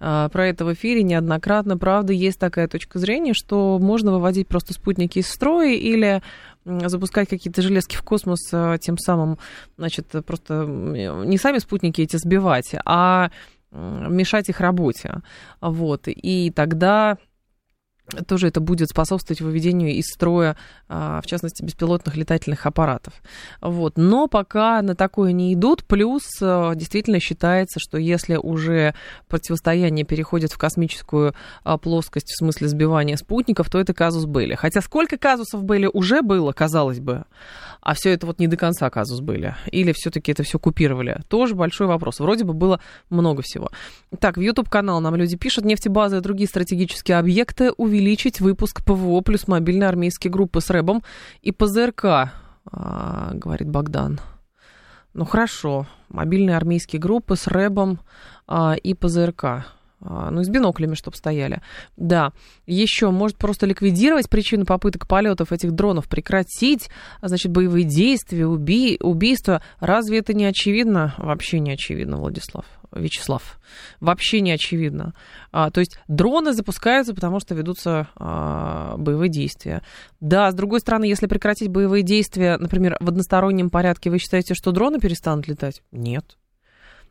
[0.00, 4.72] а, про это в эфире неоднократно, правда, есть такая точка зрения, что можно выводить просто
[4.72, 6.22] спутники из строя или
[6.64, 9.38] запускать какие-то железки в космос, а, тем самым,
[9.76, 13.30] значит, просто не сами спутники эти сбивать, а
[13.70, 15.22] мешать их работе.
[15.60, 16.02] Вот.
[16.06, 17.16] И тогда
[18.26, 20.56] тоже это будет способствовать выведению из строя,
[20.88, 23.14] а, в частности, беспилотных летательных аппаратов.
[23.60, 23.96] Вот.
[23.96, 28.94] Но пока на такое не идут, плюс а, действительно считается, что если уже
[29.28, 34.54] противостояние переходит в космическую а, плоскость в смысле сбивания спутников, то это казус были.
[34.54, 37.24] Хотя сколько казусов были уже было, казалось бы,
[37.80, 39.56] а все это вот не до конца казус были.
[39.70, 41.20] Или все-таки это все купировали?
[41.28, 42.20] Тоже большой вопрос.
[42.20, 43.70] Вроде бы было много всего.
[44.20, 49.46] Так, в YouTube-канал нам люди пишут, нефтебазы и другие стратегические объекты увеличить выпуск ПВО плюс
[49.46, 51.02] мобильные армейские группы с РЭБом
[51.40, 54.20] и ПЗРК, а, говорит Богдан.
[55.14, 58.00] Ну хорошо, мобильные армейские группы с РЭБом
[58.48, 59.44] а, и ПЗРК.
[60.04, 61.62] А, ну, с биноклями, чтобы стояли.
[61.96, 62.32] Да.
[62.66, 66.90] Еще, может просто ликвидировать причину попыток полетов этих дронов, прекратить,
[67.22, 68.98] значит, боевые действия, уби...
[69.00, 69.62] убийства.
[69.78, 71.14] Разве это не очевидно?
[71.18, 72.64] Вообще не очевидно, Владислав.
[72.94, 73.58] Вячеслав.
[74.00, 75.14] Вообще не очевидно.
[75.50, 79.82] А, то есть дроны запускаются, потому что ведутся а, боевые действия.
[80.20, 84.72] Да, с другой стороны, если прекратить боевые действия, например, в одностороннем порядке, вы считаете, что
[84.72, 85.82] дроны перестанут летать?
[85.90, 86.36] Нет.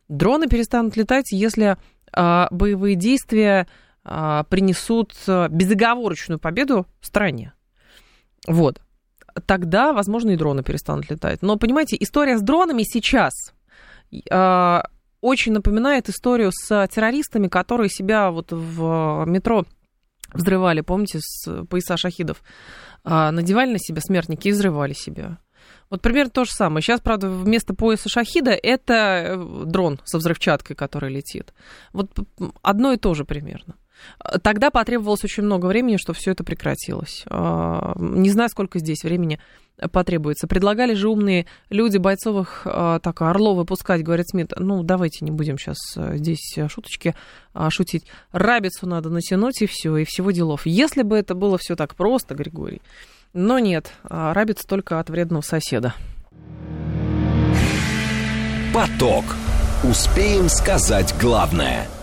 [0.07, 1.77] Дроны перестанут летать, если
[2.13, 3.67] а, боевые действия
[4.03, 7.53] а, принесут безоговорочную победу стране.
[8.47, 8.81] Вот.
[9.45, 11.41] Тогда, возможно, и дроны перестанут летать.
[11.41, 13.53] Но, понимаете, история с дронами сейчас
[14.29, 14.83] а,
[15.21, 19.65] очень напоминает историю с террористами, которые себя вот в метро
[20.33, 22.43] взрывали, помните, с пояса шахидов.
[23.03, 25.39] Надевали на себя смертники и взрывали себя.
[25.91, 26.81] Вот примерно то же самое.
[26.81, 31.53] Сейчас, правда, вместо пояса шахида это э, дрон со взрывчаткой, который летит.
[31.91, 32.09] Вот
[32.61, 33.75] одно и то же примерно.
[34.41, 37.23] Тогда потребовалось очень много времени, чтобы все это прекратилось.
[37.27, 39.39] А, не знаю, сколько здесь времени
[39.91, 40.47] потребуется.
[40.47, 44.53] Предлагали же умные люди бойцовых а, так, орлов выпускать, говорит Смит.
[44.57, 47.15] Ну, давайте не будем сейчас э, здесь шуточки
[47.53, 48.05] а, шутить.
[48.31, 50.65] Рабицу надо натянуть, и все, и всего делов.
[50.65, 52.81] Если бы это было все так просто, Григорий,
[53.33, 55.93] но нет, а рабится только от вредного соседа.
[58.73, 59.25] Поток.
[59.83, 61.87] Успеем сказать главное–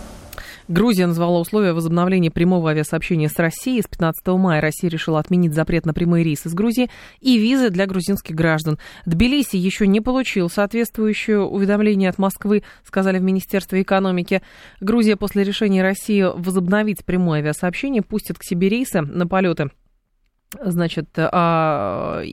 [0.69, 3.81] Грузия назвала условия возобновления прямого авиасообщения с Россией.
[3.81, 7.87] С 15 мая Россия решила отменить запрет на прямые рейсы из Грузии и визы для
[7.87, 8.77] грузинских граждан.
[9.07, 14.43] Тбилиси еще не получил соответствующее уведомление от Москвы, сказали в Министерстве экономики.
[14.79, 19.71] Грузия после решения России возобновить прямое авиасообщение пустит к себе рейсы на полеты
[20.59, 22.23] Значит, а,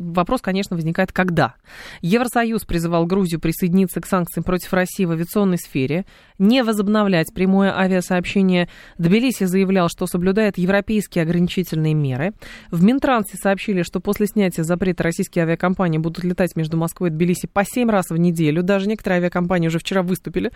[0.00, 1.56] вопрос, конечно, возникает, когда.
[2.00, 6.06] Евросоюз призывал Грузию присоединиться к санкциям против России в авиационной сфере,
[6.38, 8.70] не возобновлять прямое авиасообщение.
[8.96, 12.32] Тбилиси заявлял, что соблюдает европейские ограничительные меры.
[12.70, 17.46] В Минтрансе сообщили, что после снятия запрета российские авиакомпании будут летать между Москвой и Тбилиси
[17.46, 18.62] по 7 раз в неделю.
[18.62, 20.50] Даже некоторые авиакомпании уже вчера выступили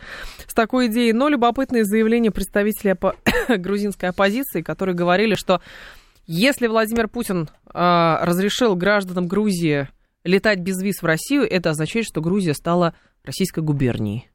[0.46, 1.12] с такой идеей.
[1.12, 2.94] Но любопытное заявление представителей
[3.58, 5.60] грузинской оппозиции, которые говорили, что
[6.28, 9.88] если Владимир Путин э, разрешил гражданам Грузии
[10.24, 14.28] летать без виз в Россию, это означает, что Грузия стала российской губернией.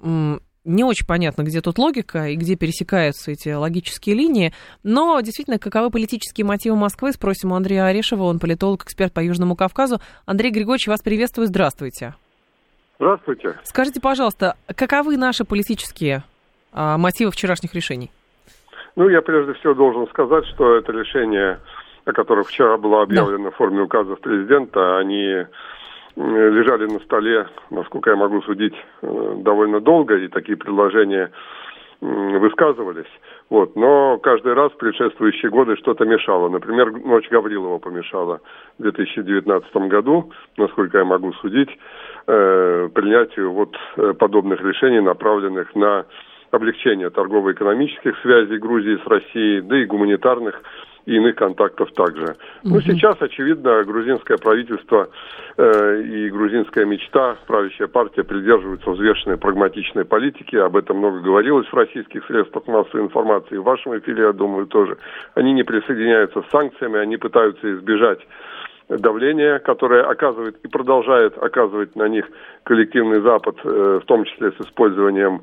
[0.00, 5.90] Не очень понятно, где тут логика и где пересекаются эти логические линии, но действительно, каковы
[5.90, 10.00] политические мотивы Москвы, спросим у Андрея Орешева, он политолог, эксперт по Южному Кавказу.
[10.24, 12.14] Андрей Григорьевич, вас приветствую, здравствуйте.
[12.98, 13.58] Здравствуйте.
[13.64, 16.24] Скажите, пожалуйста, каковы наши политические
[16.72, 18.10] а, мотивы вчерашних решений?
[18.98, 21.60] Ну, я прежде всего должен сказать, что это решение,
[22.04, 23.50] о котором вчера было объявлено да.
[23.52, 25.46] в форме указов президента, они
[26.16, 31.30] лежали на столе, насколько я могу судить, э, довольно долго, и такие предложения
[32.00, 33.10] высказывались.
[33.50, 33.76] Вот.
[33.76, 36.48] Но каждый раз в предшествующие годы что-то мешало.
[36.48, 38.40] Например, ночь Гаврилова помешала
[38.78, 41.70] в 2019 году, насколько я могу судить,
[42.26, 46.04] э, принятию вот э, подобных решений, направленных на
[46.50, 50.62] облегчения торгово-экономических связей Грузии с Россией, да и гуманитарных
[51.08, 52.36] и иных контактов также.
[52.64, 52.74] Угу.
[52.74, 55.08] Ну, сейчас, очевидно, грузинское правительство
[55.56, 60.56] э, и грузинская мечта, правящая партия придерживаются взвешенной прагматичной политики.
[60.56, 63.56] Об этом много говорилось в российских средствах массовой информации.
[63.56, 64.98] В вашем эфире, я думаю, тоже.
[65.34, 68.20] Они не присоединяются с санкциями, они пытаются избежать
[68.90, 72.26] давления, которое оказывает и продолжает оказывать на них
[72.64, 75.42] коллективный Запад, э, в том числе с использованием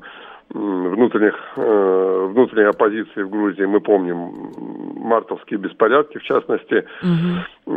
[0.50, 3.64] внутренних, э, внутренней оппозиции в Грузии.
[3.64, 4.52] Мы помним
[5.06, 7.72] мартовские беспорядки, в частности, угу.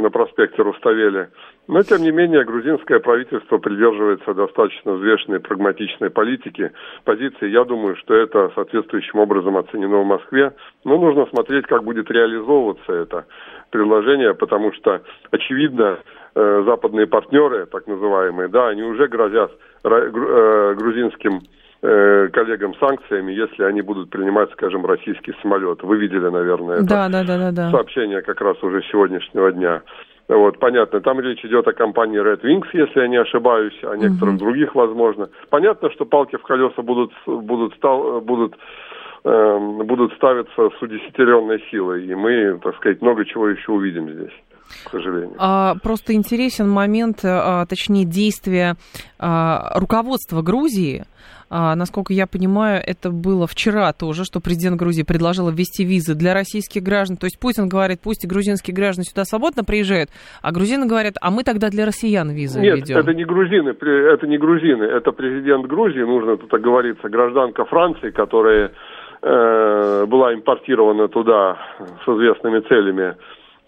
[0.00, 1.28] на проспекте Руставели.
[1.68, 6.72] Но, тем не менее, грузинское правительство придерживается достаточно взвешенной прагматичной политики,
[7.04, 7.48] позиции.
[7.48, 10.52] Я думаю, что это соответствующим образом оценено в Москве.
[10.84, 13.26] Но нужно смотреть, как будет реализовываться это
[13.70, 15.98] предложение, потому что, очевидно,
[16.34, 19.52] э, западные партнеры, так называемые, да, они уже грозят
[19.84, 21.40] э, грузинским
[21.82, 25.82] э, коллегам санкциями, если они будут принимать, скажем, российский самолет.
[25.82, 29.82] Вы видели, наверное, да, это да, да, да, сообщение как раз уже сегодняшнего дня.
[30.28, 31.00] Вот, понятно.
[31.00, 34.44] Там речь идет о компании Red Wings, если я не ошибаюсь, о некоторых угу.
[34.44, 35.28] других, возможно.
[35.50, 38.54] Понятно, что палки в колеса будут, будут, стал, будут,
[39.24, 44.32] э, будут ставиться с удесятеренной силой, и мы, так сказать, много чего еще увидим здесь
[44.84, 45.36] к сожалению.
[45.38, 48.76] А, просто интересен момент, а, точнее, действия
[49.18, 51.04] а, руководства Грузии.
[51.52, 56.32] А, насколько я понимаю, это было вчера тоже, что президент Грузии предложил ввести визы для
[56.32, 57.16] российских граждан.
[57.16, 60.10] То есть Путин говорит, пусть и грузинские граждане сюда свободно приезжают,
[60.42, 62.98] а грузины говорят, а мы тогда для россиян визы Нет, ведем.
[62.98, 68.70] это не грузины, это не грузины, это президент Грузии, нужно тут оговориться, гражданка Франции, которая
[69.22, 71.58] э, была импортирована туда
[72.04, 73.16] с известными целями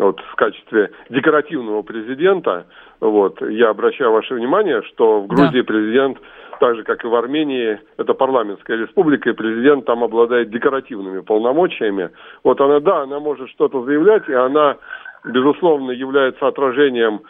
[0.03, 2.67] вот, в качестве декоративного президента,
[3.01, 5.65] вот, я обращаю ваше внимание, что в Грузии да.
[5.65, 6.19] президент,
[6.61, 12.11] так же как и в Армении, это парламентская республика, и президент там обладает декоративными полномочиями.
[12.45, 14.77] Вот она, да, она может что-то заявлять, и она,
[15.25, 17.21] безусловно, является отражением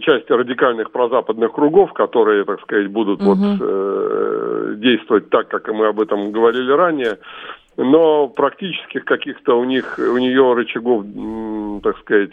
[0.00, 3.34] части радикальных прозападных кругов, которые, так сказать, будут угу.
[3.34, 7.18] вот, э, действовать так, как мы об этом говорили ранее
[7.76, 11.04] но практических каких-то у них, у нее рычагов,
[11.82, 12.32] так сказать,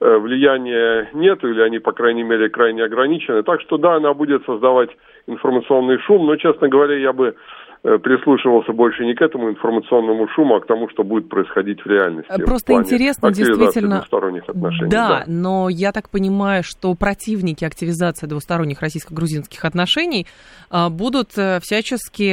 [0.00, 3.42] э, влияния нет, или они, по крайней мере, крайне ограничены.
[3.42, 4.90] Так что да, она будет создавать
[5.26, 7.34] информационный шум, но, честно говоря, я бы
[7.82, 12.30] прислушивался больше не к этому информационному шуму, а к тому, что будет происходить в реальности.
[12.44, 13.96] Просто в интересно, действительно.
[13.96, 14.90] Двусторонних отношений.
[14.90, 20.26] Да, да, но я так понимаю, что противники активизации двусторонних российско-грузинских отношений
[20.70, 22.30] а, будут э, всячески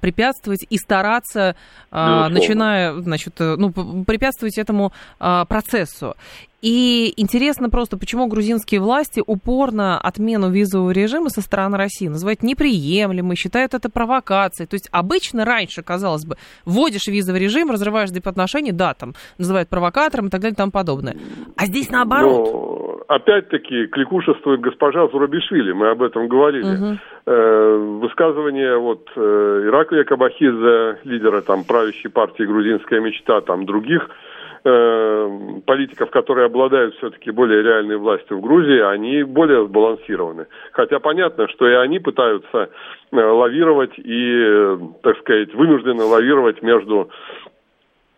[0.00, 1.56] препятствовать и стараться,
[1.90, 3.72] а, начиная, значит, э, ну,
[4.04, 6.14] препятствовать этому процессу.
[6.64, 13.36] И интересно просто, почему грузинские власти упорно отмену визового режима со стороны России называют неприемлемой,
[13.36, 14.66] считают это провокацией.
[14.66, 20.28] То есть обычно раньше, казалось бы, вводишь визовый режим, разрываешь дипотношения, да, там называют провокатором
[20.28, 21.16] и так далее и тому подобное.
[21.58, 22.48] А здесь наоборот.
[22.50, 26.76] Но, опять-таки, кликушествует госпожа Зурабишвили, мы об этом говорили.
[26.76, 28.00] Угу.
[28.00, 29.20] Высказывание вот э,
[29.66, 34.08] Ираклия Кабахидзе, лидера там правящей партии «Грузинская мечта», там других
[34.66, 40.46] Э, политиков, которые обладают все-таки более реальной властью в Грузии, они более сбалансированы.
[40.72, 42.70] Хотя понятно, что и они пытаются
[43.12, 47.10] э, лавировать и, э, так сказать, вынуждены лавировать между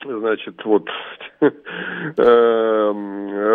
[0.05, 0.89] значит, вот
[1.41, 2.93] э,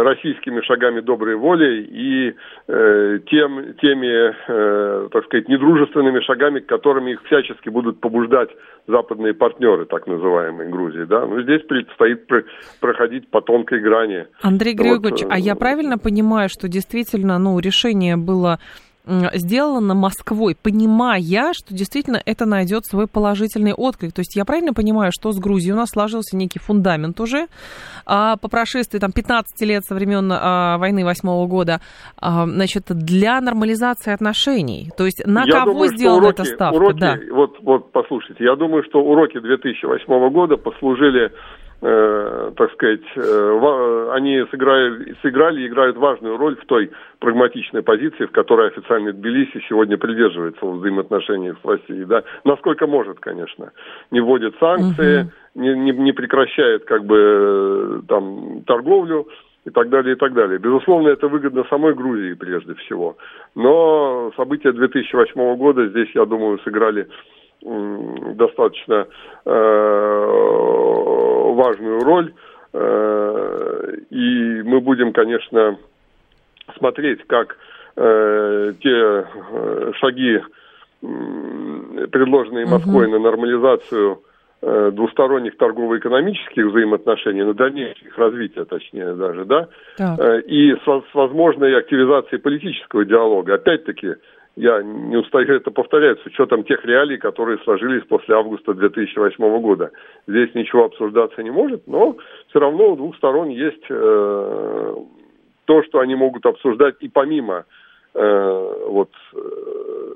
[0.03, 2.35] российскими шагами доброй воли и
[2.67, 8.49] э, тем, теми, э, так сказать, недружественными шагами, которыми их всячески будут побуждать
[8.87, 11.25] западные партнеры, так называемые Грузии, да.
[11.25, 12.27] Но здесь предстоит
[12.79, 14.27] проходить по тонкой грани.
[14.41, 18.59] Андрей Григорьевич, вот, а я правильно понимаю, что действительно, ну, решение было
[19.05, 24.13] сделано Москвой, понимая, что действительно это найдет свой положительный отклик.
[24.13, 27.47] То есть я правильно понимаю, что с Грузией у нас сложился некий фундамент уже
[28.05, 31.79] а по прошествии там, 15 лет со времен а, войны 8 года,
[32.19, 34.89] а, значит, для нормализации отношений.
[34.97, 36.75] То есть на я кого думаю, сделана уроки, эта ставка?
[36.75, 37.17] Уроки, да.
[37.31, 41.31] вот, вот послушайте, я думаю, что уроки 2008 года послужили
[41.81, 48.25] э, так сказать, э, они сыграли, сыграли и играют важную роль в той прагматичной позиции,
[48.25, 52.05] в которой официальный Тбилиси сегодня придерживается в взаимоотношениях с Россией.
[52.05, 52.23] Да?
[52.43, 53.71] Насколько может, конечно.
[54.11, 55.31] Не вводит санкции, угу.
[55.55, 59.27] не, не, не прекращает как бы там торговлю
[59.65, 60.57] и так далее, и так далее.
[60.57, 63.17] Безусловно, это выгодно самой Грузии прежде всего.
[63.55, 67.07] Но события 2008 года здесь, я думаю, сыграли
[67.61, 69.07] достаточно
[69.45, 69.51] э,
[71.53, 72.33] важную роль.
[72.73, 75.77] Э, и мы будем, конечно,
[76.77, 77.57] смотреть, как
[77.95, 79.25] э, те
[79.99, 80.41] шаги
[82.11, 83.13] предложенные Москвой угу.
[83.13, 84.21] на нормализацию
[84.61, 91.75] двусторонних торгово-экономических взаимоотношений, на дальнейшее их развитие, точнее даже, да, э, и с, с возможной
[91.75, 93.55] активизацией политического диалога.
[93.55, 94.17] Опять-таки,
[94.55, 99.91] я не устаю это повторять, с учетом тех реалий, которые сложились после августа 2008 года.
[100.27, 102.17] Здесь ничего обсуждаться не может, но
[102.49, 104.95] все равно у двух сторон есть э,
[105.65, 107.65] то, что они могут обсуждать и помимо
[108.13, 110.13] э, вот, э,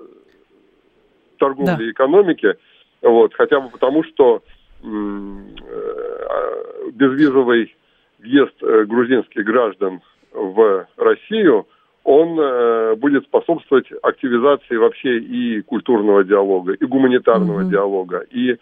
[1.37, 1.83] торговли да.
[1.83, 2.55] и экономики,
[3.01, 4.43] вот, хотя бы потому, что
[4.83, 4.87] э,
[6.91, 7.73] безвизовый
[8.19, 10.01] въезд э, грузинских граждан
[10.33, 11.67] в Россию–
[12.05, 17.69] он э, будет способствовать активизации вообще и культурного диалога, и гуманитарного mm-hmm.
[17.69, 18.57] диалога, и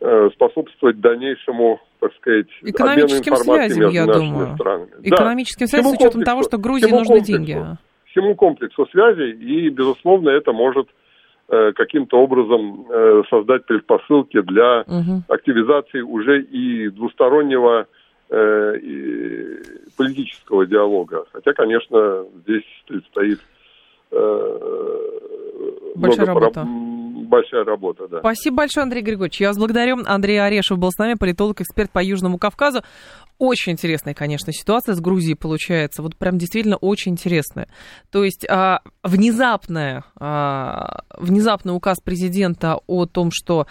[0.00, 4.56] э, способствовать дальнейшему, так сказать, экономическим связям, я думаю.
[4.56, 4.88] Странами.
[5.04, 5.70] Экономическим да.
[5.70, 7.56] связям с учетом того, что Грузии нужны комплексу, деньги.
[8.10, 10.88] Всему комплексу связей, и, безусловно, это может
[11.50, 15.22] э, каким-то образом э, создать предпосылки для угу.
[15.28, 17.86] активизации уже и двустороннего
[18.34, 18.78] Э,
[19.94, 21.26] политического диалога.
[21.32, 23.38] Хотя, конечно, здесь предстоит
[24.10, 24.58] э,
[25.96, 26.66] большая работа.
[27.32, 28.18] Большая работа, да.
[28.18, 29.40] Спасибо большое, Андрей Григорьевич.
[29.40, 29.96] Я вас благодарю.
[30.04, 32.82] Андрей Орешев был с нами, политолог, эксперт по Южному Кавказу.
[33.38, 36.02] Очень интересная, конечно, ситуация с Грузией получается.
[36.02, 37.68] Вот прям действительно очень интересная.
[38.10, 43.66] То есть а, внезапная, а, внезапный указ президента о том, что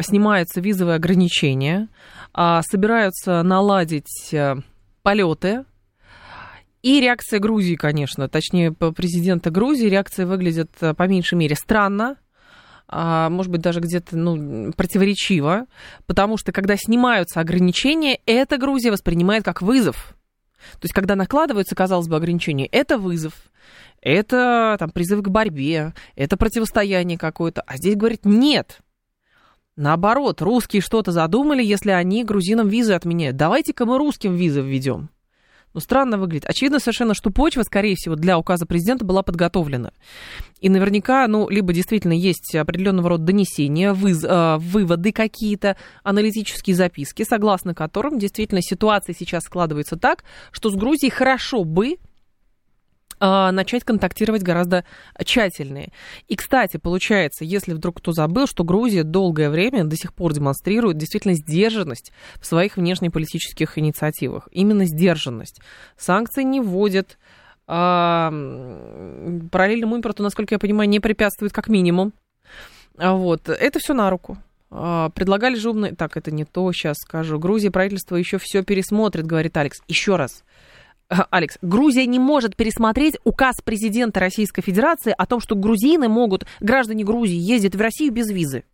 [0.00, 1.88] снимаются визовые ограничения,
[2.34, 4.56] а, собираются наладить э,
[5.02, 5.64] полеты.
[6.82, 12.18] И реакция Грузии, конечно, точнее, президента Грузии, реакция выглядит э, по меньшей мере странно,
[12.90, 15.66] может быть, даже где-то ну, противоречиво,
[16.06, 20.14] потому что когда снимаются ограничения, это Грузия воспринимает как вызов.
[20.72, 23.34] То есть, когда накладываются, казалось бы, ограничения, это вызов,
[24.00, 27.62] это там, призыв к борьбе, это противостояние какое-то.
[27.62, 28.80] А здесь говорит, нет,
[29.78, 33.36] Наоборот, русские что-то задумали, если они грузинам визы отменяют.
[33.36, 35.08] Давайте-ка мы русским визы введем.
[35.74, 36.46] Ну, странно выглядит.
[36.48, 39.92] Очевидно совершенно, что почва, скорее всего, для указа президента была подготовлена.
[40.60, 47.22] И наверняка, ну, либо действительно есть определенного рода донесения, выз, э, выводы какие-то, аналитические записки,
[47.22, 51.98] согласно которым действительно ситуация сейчас складывается так, что с Грузией хорошо бы
[53.20, 54.84] а, начать контактировать гораздо
[55.24, 55.92] тщательнее.
[56.28, 60.98] И, кстати, получается, если вдруг кто забыл, что Грузия долгое время до сих пор демонстрирует
[60.98, 64.48] действительно сдержанность в своих внешнеполитических инициативах.
[64.52, 65.60] Именно сдержанность.
[65.96, 67.18] Санкции не вводят,
[67.66, 68.30] а,
[69.50, 72.12] параллельному импорту, насколько я понимаю, не препятствует как минимум.
[72.96, 73.48] А вот.
[73.48, 74.38] Это все на руку.
[74.70, 75.94] Предлагали же умные...
[75.94, 77.38] Так, это не то, сейчас скажу.
[77.38, 79.78] Грузия правительство еще все пересмотрит, говорит Алекс.
[79.88, 80.44] Еще раз.
[81.08, 87.04] Алекс, Грузия не может пересмотреть указ президента Российской Федерации о том, что грузины могут, граждане
[87.04, 88.64] Грузии, ездить в Россию без визы.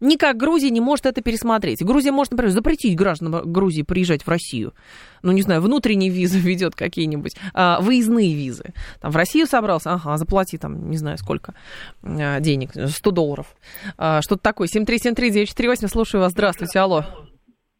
[0.00, 1.82] Никак Грузия не может это пересмотреть.
[1.82, 4.74] Грузия может, например, запретить гражданам Грузии приезжать в Россию.
[5.22, 8.74] Ну, не знаю, внутренние визы ведет какие-нибудь, а, выездные визы.
[9.00, 11.54] Там в Россию собрался, ага, заплати там, не знаю, сколько
[12.02, 13.54] а, денег, 100 долларов.
[13.96, 14.68] А, что-то такое.
[14.68, 17.04] 7373948, слушаю вас, здравствуйте, алло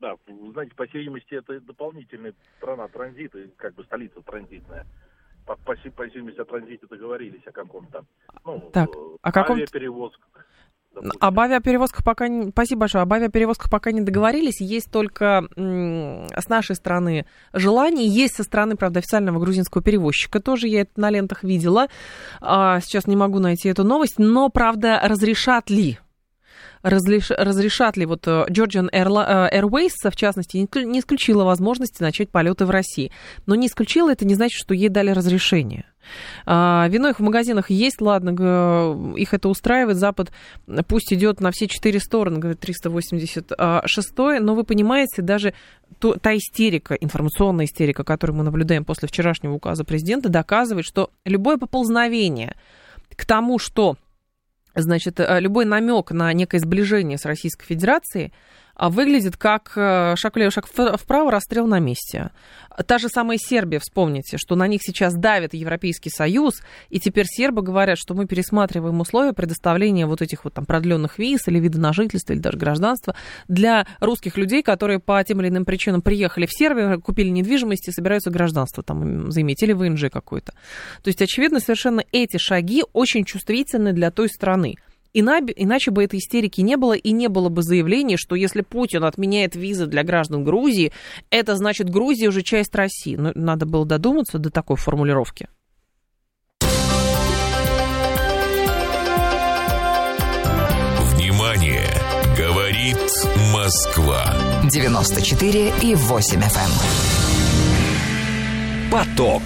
[0.05, 0.17] да,
[0.53, 4.87] знаете, по всей видимости, это дополнительная страна транзита, как бы столица транзитная.
[5.47, 5.91] По, по, по всей
[6.21, 8.05] видимости, о транзите договорились о каком-то,
[8.45, 8.91] ну, так,
[9.23, 10.47] о каком авиаперевозках.
[11.21, 12.51] Об авиаперевозках пока не...
[12.51, 13.03] Спасибо большое.
[13.03, 14.61] Об авиаперевозках пока не договорились.
[14.61, 18.07] Есть только с нашей стороны желание.
[18.07, 20.41] Есть со стороны, правда, официального грузинского перевозчика.
[20.41, 21.89] Тоже я это на лентах видела.
[22.41, 24.19] А, сейчас не могу найти эту новость.
[24.19, 25.99] Но, правда, разрешат ли
[26.85, 32.67] разреш, разрешат ли вот э, Georgian э, Airways, в частности, не исключила возможности начать полеты
[32.67, 33.11] в России.
[33.47, 35.87] Но не исключила, это не значит, что ей дали разрешение.
[36.45, 39.97] А, вино их в магазинах есть, ладно, их это устраивает.
[39.97, 40.31] Запад
[40.87, 43.47] пусть идет на все четыре стороны, говорит 386
[44.19, 45.55] но вы понимаете, даже
[45.99, 52.55] та истерика, информационная истерика, которую мы наблюдаем после вчерашнего указа президента, доказывает, что любое поползновение
[53.17, 53.97] к тому, что
[54.75, 58.33] значит, э, любой намек на некое сближение с Российской Федерацией
[58.79, 62.31] выглядит как э, шаг влево, шаг вправо, расстрел на месте.
[62.87, 66.61] Та же самая Сербия, вспомните, что на них сейчас давит Европейский Союз,
[66.91, 71.47] и теперь сербы говорят, что мы пересматриваем условия предоставления вот этих вот там продленных виз
[71.47, 73.15] или вида на жительство, или даже гражданства
[73.47, 77.93] для русских людей, которые по тем или иным причинам приехали в Сербию, купили недвижимость и
[77.93, 80.53] собираются гражданство там заиметь, или ВНЖ какой-то.
[81.03, 84.75] То есть, очевидно, совершенно эти шаги очень чувствительны для той страны.
[85.15, 89.57] Иначе бы этой истерики не было и не было бы заявления, что если Путин отменяет
[89.57, 90.93] визы для граждан Грузии,
[91.31, 93.17] это значит Грузия уже часть России.
[93.17, 95.49] Но надо было додуматься до такой формулировки.
[102.37, 102.99] Говорит
[103.53, 104.35] Москва.
[104.69, 106.71] 94 и 8 FM.
[108.83, 108.91] Эм.
[108.91, 109.43] Поток.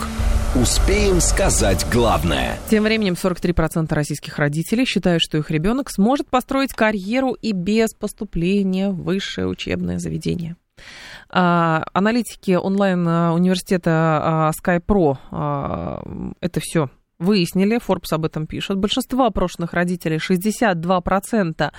[0.54, 2.58] Успеем сказать главное.
[2.70, 8.88] Тем временем 43% российских родителей считают, что их ребенок сможет построить карьеру и без поступления
[8.88, 10.56] в высшее учебное заведение.
[11.28, 16.02] А, аналитики онлайн-университета а, SkyPro а,
[16.40, 16.88] это все
[17.18, 21.72] выяснили, Forbes об этом пишет, большинство опрошенных родителей, 62%,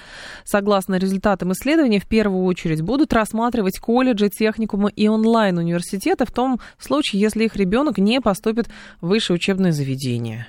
[0.43, 7.21] согласно результатам исследований, в первую очередь будут рассматривать колледжи, техникумы и онлайн-университеты в том случае,
[7.21, 8.67] если их ребенок не поступит
[9.01, 10.47] в высшее учебное заведение.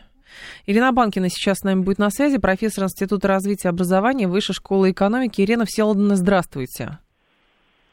[0.66, 5.41] Ирина Банкина сейчас с нами будет на связи, профессор Института развития образования Высшей школы экономики.
[5.41, 6.99] Ирина Всеволодовна, здравствуйте.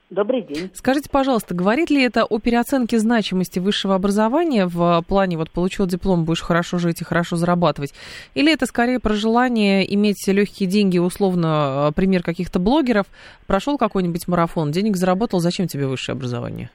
[0.10, 0.70] Добрый день.
[0.74, 6.24] Скажите, пожалуйста, говорит ли это о переоценке значимости высшего образования в плане вот получил диплом,
[6.24, 7.94] будешь хорошо жить и хорошо зарабатывать?
[8.34, 13.06] Или это скорее про желание иметь легкие деньги, условно, пример каких-то блогеров,
[13.48, 16.70] прошел какой-нибудь марафон, денег заработал, зачем тебе высшее образование?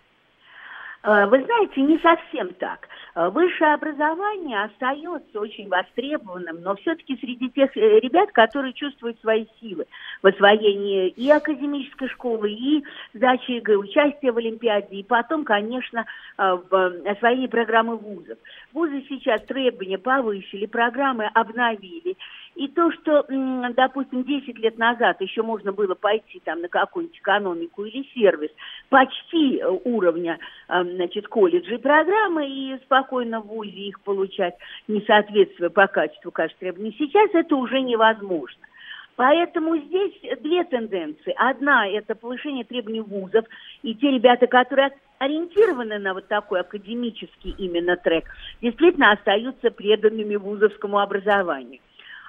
[1.02, 2.86] Э, вы знаете, не совсем так.
[3.14, 9.46] Э, высшее образование остается очень востребованным, но все-таки среди тех э, ребят, которые чувствуют свои
[9.60, 9.86] силы
[10.22, 12.82] в освоении и академической школы, и
[13.12, 16.06] сдачи ЕГЭ, участия в Олимпиаде, и потом, конечно,
[16.38, 18.38] в освоении программы вузов.
[18.72, 22.16] Вузы сейчас требования повысили, программы обновили,
[22.54, 23.24] и то, что,
[23.74, 28.50] допустим, 10 лет назад еще можно было пойти там на какую-нибудь экономику или сервис
[28.90, 30.38] почти э, уровня,
[30.68, 34.54] э, значит, колледжа и программы и спокойно в ВУЗе их получать,
[34.88, 38.60] не соответствуя по качеству каждой требований, сейчас это уже невозможно.
[39.16, 41.34] Поэтому здесь две тенденции.
[41.36, 43.44] Одна– это повышение требований вузов,
[43.82, 48.24] и те ребята, которые ориентированы на вот такой академический именно трек,
[48.60, 51.80] действительно остаются преданными вузовскому образованию.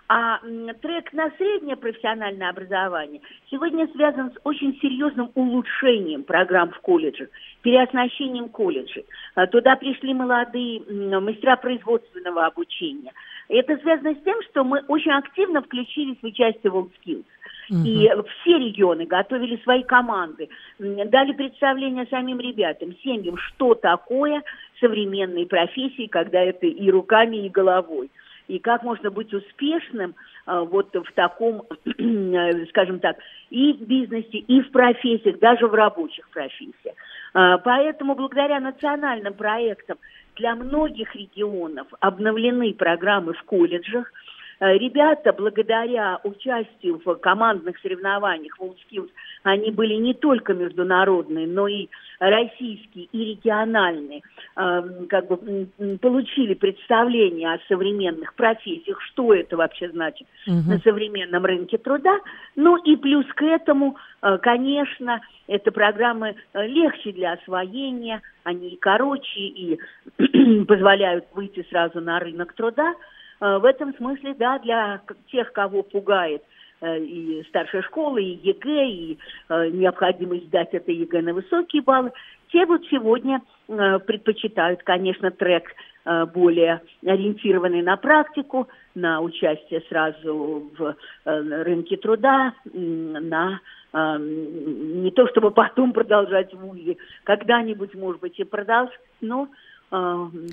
[0.09, 0.39] А
[0.81, 7.29] трек на среднее профессиональное образование сегодня связан с очень серьезным улучшением программ в колледжах,
[7.61, 9.05] переоснащением колледжей.
[9.35, 10.81] А, туда пришли молодые
[11.19, 13.13] мастера производственного обучения.
[13.47, 17.25] Это связано с тем, что мы очень активно включились в участие в WorldSkills.
[17.69, 18.09] И
[18.41, 20.49] все регионы готовили свои команды,
[20.79, 24.43] дали представление самим ребятам, семьям, что такое
[24.81, 28.11] современные профессии, когда это и руками, и головой
[28.47, 30.15] и как можно быть успешным
[30.45, 31.63] а, вот в таком,
[32.69, 33.17] скажем так,
[33.49, 36.95] и в бизнесе, и в профессиях, даже в рабочих профессиях.
[37.33, 39.97] А, поэтому благодаря национальным проектам
[40.35, 44.22] для многих регионов обновлены программы в колледжах, Э,
[44.71, 49.09] ребята, благодаря участию в командных соревнованиях WorldSkills,
[49.43, 51.87] они были не только международные, но и
[52.19, 54.21] российские и региональные,
[54.55, 60.71] эм, как бы получили представление о современных профессиях, что это вообще значит угу.
[60.71, 62.17] на современном рынке труда.
[62.55, 69.39] Ну и плюс к этому, э, конечно, это программы э, легче для освоения, они короче
[69.39, 69.79] и
[70.67, 72.93] позволяют выйти сразу на рынок труда.
[73.43, 76.43] Э, в этом смысле, да, для тех, кого пугает
[76.79, 79.17] э, и старшая школа, и ЕГЭ, и
[79.49, 82.13] э, необходимость сдать это ЕГЭ на высокие баллы,
[82.51, 85.63] те вот сегодня предпочитают, конечно, трек
[86.35, 93.59] более ориентированный на практику, на участие сразу в рынке труда, на
[93.93, 99.47] не то чтобы потом продолжать в ВУЗе, когда-нибудь, может быть, и продолжать, но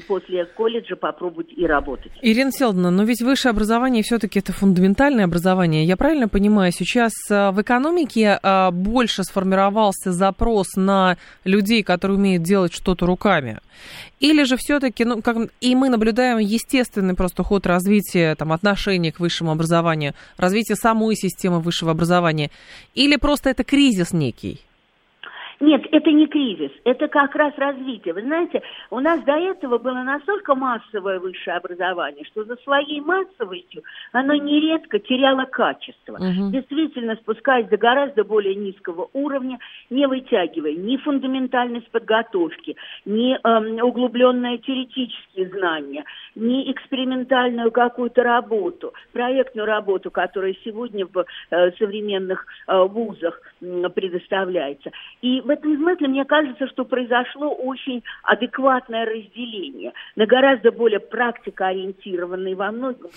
[0.07, 2.13] после колледжа попробовать и работать.
[2.21, 5.85] Ирина Селдовна, но ведь высшее образование все-таки это фундаментальное образование.
[5.85, 12.43] Я правильно понимаю, сейчас а, в экономике а, больше сформировался запрос на людей, которые умеют
[12.43, 13.61] делать что-то руками?
[14.19, 19.21] Или же все-таки, ну, как, и мы наблюдаем естественный просто ход развития там, отношений к
[19.21, 22.51] высшему образованию, развития самой системы высшего образования?
[22.95, 24.61] Или просто это кризис некий?
[25.61, 28.15] Нет, это не кризис, это как раз развитие.
[28.15, 33.83] Вы знаете, у нас до этого было настолько массовое высшее образование, что за своей массовостью
[34.13, 36.15] оно нередко теряло качество.
[36.15, 36.51] Угу.
[36.53, 39.59] Действительно, спускаясь до гораздо более низкого уровня,
[39.91, 46.05] не вытягивая ни фундаментальность подготовки, ни э, углубленные теоретические знания,
[46.37, 54.91] ни экспериментальную какую-то работу, проектную работу, которая сегодня в э, современных э, вузах э, предоставляется.
[55.21, 62.55] И в этом смысле мне кажется, что произошло очень адекватное разделение на гораздо более практикоориентированные
[62.55, 63.11] во многом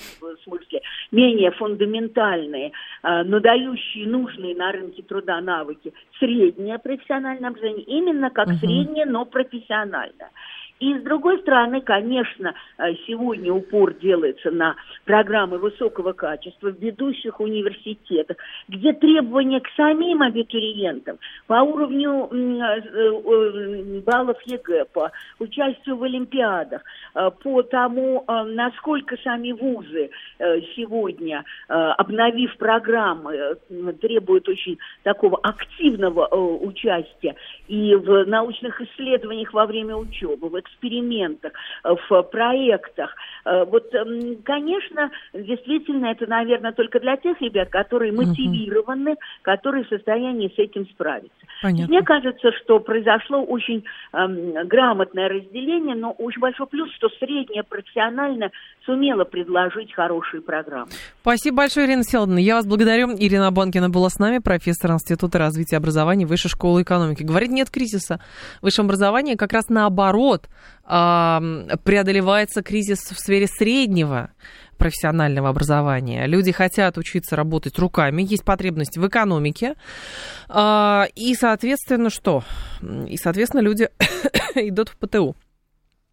[0.44, 0.82] смысле,
[1.12, 2.72] менее фундаментальные,
[3.04, 8.56] э, но дающие нужные на рынке труда навыки, среднее профессиональное образование, именно как угу.
[8.56, 10.32] среднее, но профессиональное.
[10.80, 17.40] И с другой стороны, конечно, э, сегодня упор делается на программы высокого качества в ведущих
[17.40, 26.04] университетах, где требования к самим абитуриентам по уровню э, э, баллов ЕГЭ, по участию в
[26.04, 26.82] олимпиадах,
[27.44, 30.10] по тому, насколько сами вузы
[30.76, 33.56] сегодня, обновив программы,
[34.02, 37.36] требуют очень такого активного участия
[37.68, 41.54] и в научных исследованиях во время учебы, в экспериментах,
[41.84, 43.16] э, в проектах.
[43.46, 49.90] Э, вот, эм, конечно, действительно, это, наверное, только для тех ребят, которые мотивированы, которые в
[49.90, 51.32] состоянии с этим справиться.
[51.62, 51.88] Понятно.
[51.88, 53.84] Мне кажется, что произошло очень
[54.14, 58.52] эм, грамотное разделение, но очень большой плюс, что средняя профессионально
[58.86, 60.90] сумела предложить хорошие программы.
[61.22, 62.40] Спасибо большое, Ирина Селдовна.
[62.40, 63.12] Я вас благодарю.
[63.18, 67.24] Ирина Банкина была с нами, профессор Института развития образования Высшей школы экономики.
[67.24, 68.20] Говорит, нет кризиса
[68.60, 70.48] в высшем образовании, как раз наоборот
[70.86, 74.32] преодолевается кризис в сфере среднего
[74.78, 76.26] профессионального образования.
[76.28, 79.76] Люди хотят учиться работать руками, есть потребность в экономике.
[80.50, 82.44] А, и, соответственно, что?
[83.08, 83.88] И, соответственно, люди
[84.56, 85.36] идут в ПТУ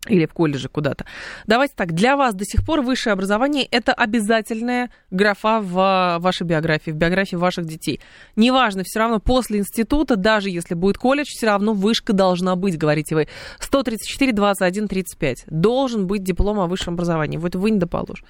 [0.08, 1.04] или в колледже куда-то.
[1.46, 6.90] Давайте так, для вас до сих пор высшее образование– это обязательная графа в вашей биографии,
[6.90, 8.00] в биографии ваших детей.
[8.34, 13.14] Неважно, все равно после института, даже если будет колледж, все равно вышка должна быть, говорите
[13.14, 13.28] вы.
[13.58, 15.44] 134, 21, 35.
[15.48, 17.36] Должен быть диплом о высшем образовании.
[17.36, 18.24] Вот вы не доположь.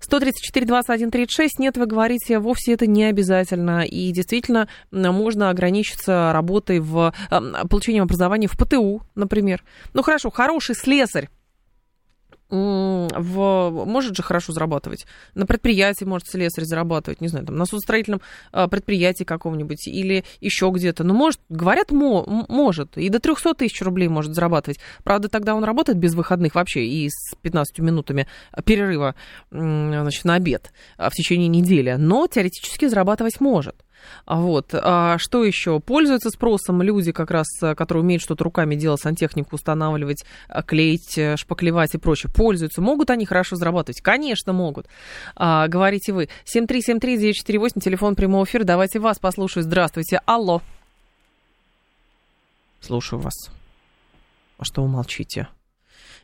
[0.00, 1.58] 134, 21, 36.
[1.58, 3.84] Нет, вы говорите, вовсе это не обязательно.
[3.84, 7.12] И действительно, можно ограничиться работой в
[7.68, 9.64] получением образования в ПТУ, например.
[9.94, 11.28] Ну хорошо, хороший слесарь
[12.50, 15.06] в, может же хорошо зарабатывать.
[15.34, 18.20] На предприятии может слесарь зарабатывать, не знаю, там, на судостроительном
[18.52, 21.04] а, предприятии каком-нибудь или еще где-то.
[21.04, 22.96] Но может, говорят, мо, может.
[22.96, 24.78] И до 300 тысяч рублей может зарабатывать.
[25.04, 28.26] Правда, тогда он работает без выходных вообще и с 15 минутами
[28.64, 29.14] перерыва
[29.50, 31.96] значит, на обед а, в течение недели.
[31.98, 33.76] Но теоретически зарабатывать может.
[34.26, 34.74] Вот.
[34.74, 35.80] А что еще?
[35.80, 41.16] Пользуются спросом люди, как раз, э, которые умеют что-то руками делать, сантехнику устанавливать, э, клеить,
[41.16, 42.32] э, шпаклевать и прочее.
[42.34, 42.80] Пользуются.
[42.82, 44.00] Могут они хорошо зарабатывать?
[44.00, 44.86] Конечно, могут.
[45.34, 46.28] А, говорите вы.
[46.44, 48.64] 7373948, телефон прямого эфира.
[48.64, 49.62] Давайте вас послушаю.
[49.62, 50.20] Здравствуйте.
[50.26, 50.62] Алло.
[52.80, 53.50] Слушаю вас.
[54.58, 55.48] А что вы молчите?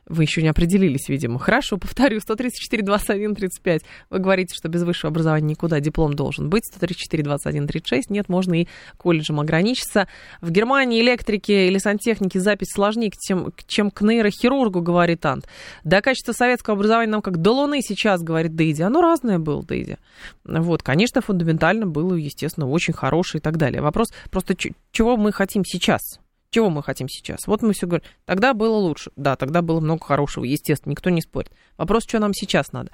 [0.06, 1.38] Вы еще не определились, видимо.
[1.38, 3.82] Хорошо, повторю, 134, 21, 35.
[4.10, 6.66] Вы говорите, что без высшего образования никуда диплом должен быть.
[6.66, 8.10] 134, 21, 36.
[8.10, 10.06] Нет, можно и колледжем ограничиться.
[10.42, 15.46] В Германии электрики или сантехники запись сложнее, чем, чем к нейрохирургу, говорит Ант.
[15.84, 18.82] Да, качество советского образования нам как до Луны сейчас, говорит Дейди.
[18.82, 19.96] Оно разное было, Дейди.
[20.44, 23.80] Вот, конечно, фундаментально было, естественно, очень хорошее и так далее.
[23.80, 24.54] Вопрос просто,
[24.92, 26.20] чего мы хотим сейчас?
[26.54, 27.48] Чего мы хотим сейчас?
[27.48, 29.10] Вот мы все говорим, тогда было лучше.
[29.16, 31.50] Да, тогда было много хорошего, естественно, никто не спорит.
[31.76, 32.92] Вопрос, что нам сейчас надо.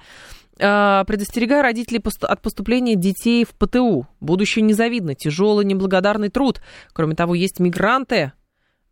[0.59, 4.07] А, предостерегаю родителей от поступления детей в ПТУ.
[4.19, 6.59] Будущее незавидно, тяжелый, неблагодарный труд.
[6.91, 8.31] Кроме того, есть мигранты,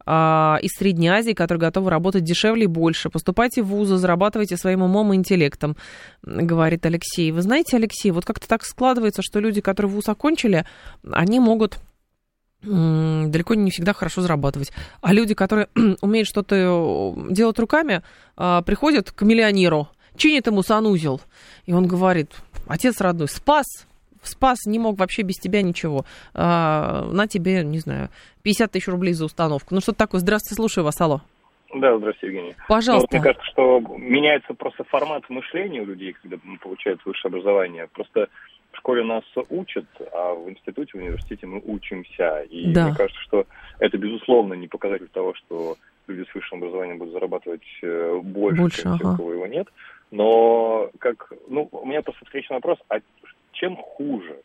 [0.05, 3.09] а, из Средней Азии, которые готовы работать дешевле и больше.
[3.09, 5.77] Поступайте в вузы, зарабатывайте своим умом и интеллектом,
[6.21, 7.31] говорит Алексей.
[7.31, 10.67] Вы знаете, Алексей, вот как-то так складывается, что люди, которые вуз окончили,
[11.11, 11.79] они могут
[12.61, 14.71] далеко не всегда хорошо зарабатывать.
[15.01, 15.69] А люди, которые
[16.01, 18.01] умеют что-то э, делать руками,
[18.35, 21.21] а, приходят к миллионеру, чинит ему санузел,
[21.65, 22.31] и он говорит,
[22.67, 23.87] отец родной, спас,
[24.21, 26.05] спас, не мог вообще без тебя ничего.
[26.33, 28.09] А, на тебе, не знаю,
[28.43, 29.73] 50 тысяч рублей за установку.
[29.73, 30.19] Ну что такое?
[30.19, 31.21] Здравствуйте, слушаю вас, алло.
[31.73, 32.55] Да, здравствуйте, Евгений.
[32.67, 33.07] Пожалуйста.
[33.11, 37.87] Ну, вот мне кажется, что меняется просто формат мышления у людей, когда получают высшее образование.
[37.93, 38.27] Просто
[38.71, 42.41] в школе нас учат, а в институте, в университете мы учимся.
[42.49, 42.87] И да.
[42.87, 43.45] мне кажется, что
[43.79, 48.81] это, безусловно, не показатель того, что люди с высшим образованием будут зарабатывать э, больше, больше
[48.83, 48.99] чем ага.
[48.99, 49.67] те, у кого его нет.
[50.11, 52.99] Но как, ну, у меня просто встречный вопрос, а
[53.51, 54.41] чем хуже,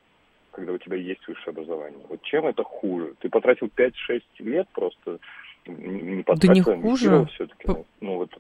[0.53, 2.05] когда у тебя есть высшее образование?
[2.09, 3.15] Вот чем это хуже?
[3.21, 5.19] Ты потратил 5-6 лет просто,
[5.67, 7.27] не потратил, да не хуже.
[7.35, 7.67] все-таки.
[7.67, 8.31] Ну, ну вот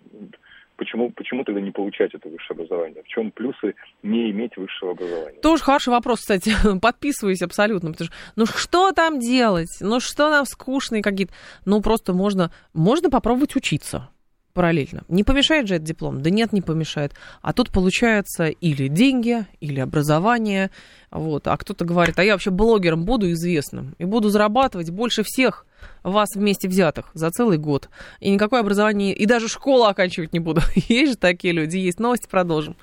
[0.76, 3.02] Почему, почему тогда не получать это высшее образование?
[3.02, 5.40] В чем плюсы не иметь высшего образования?
[5.40, 6.52] Тоже хороший вопрос, кстати.
[6.80, 7.92] Подписываюсь абсолютно.
[7.92, 9.70] Потому что, ну что там делать?
[9.80, 11.32] Ну что нам скучные какие-то?
[11.64, 14.08] Ну просто можно, можно попробовать учиться
[14.54, 15.02] параллельно.
[15.08, 16.22] Не помешает же этот диплом?
[16.22, 17.12] Да нет, не помешает.
[17.42, 20.70] А тут получается или деньги, или образование.
[21.10, 21.46] Вот.
[21.48, 25.66] А кто-то говорит, а я вообще блогером буду известным и буду зарабатывать больше всех
[26.02, 27.88] вас вместе взятых за целый год.
[28.20, 30.62] И никакое образование, и даже школу оканчивать не буду.
[30.88, 32.00] Есть же такие люди, есть.
[32.00, 32.76] Новости продолжим.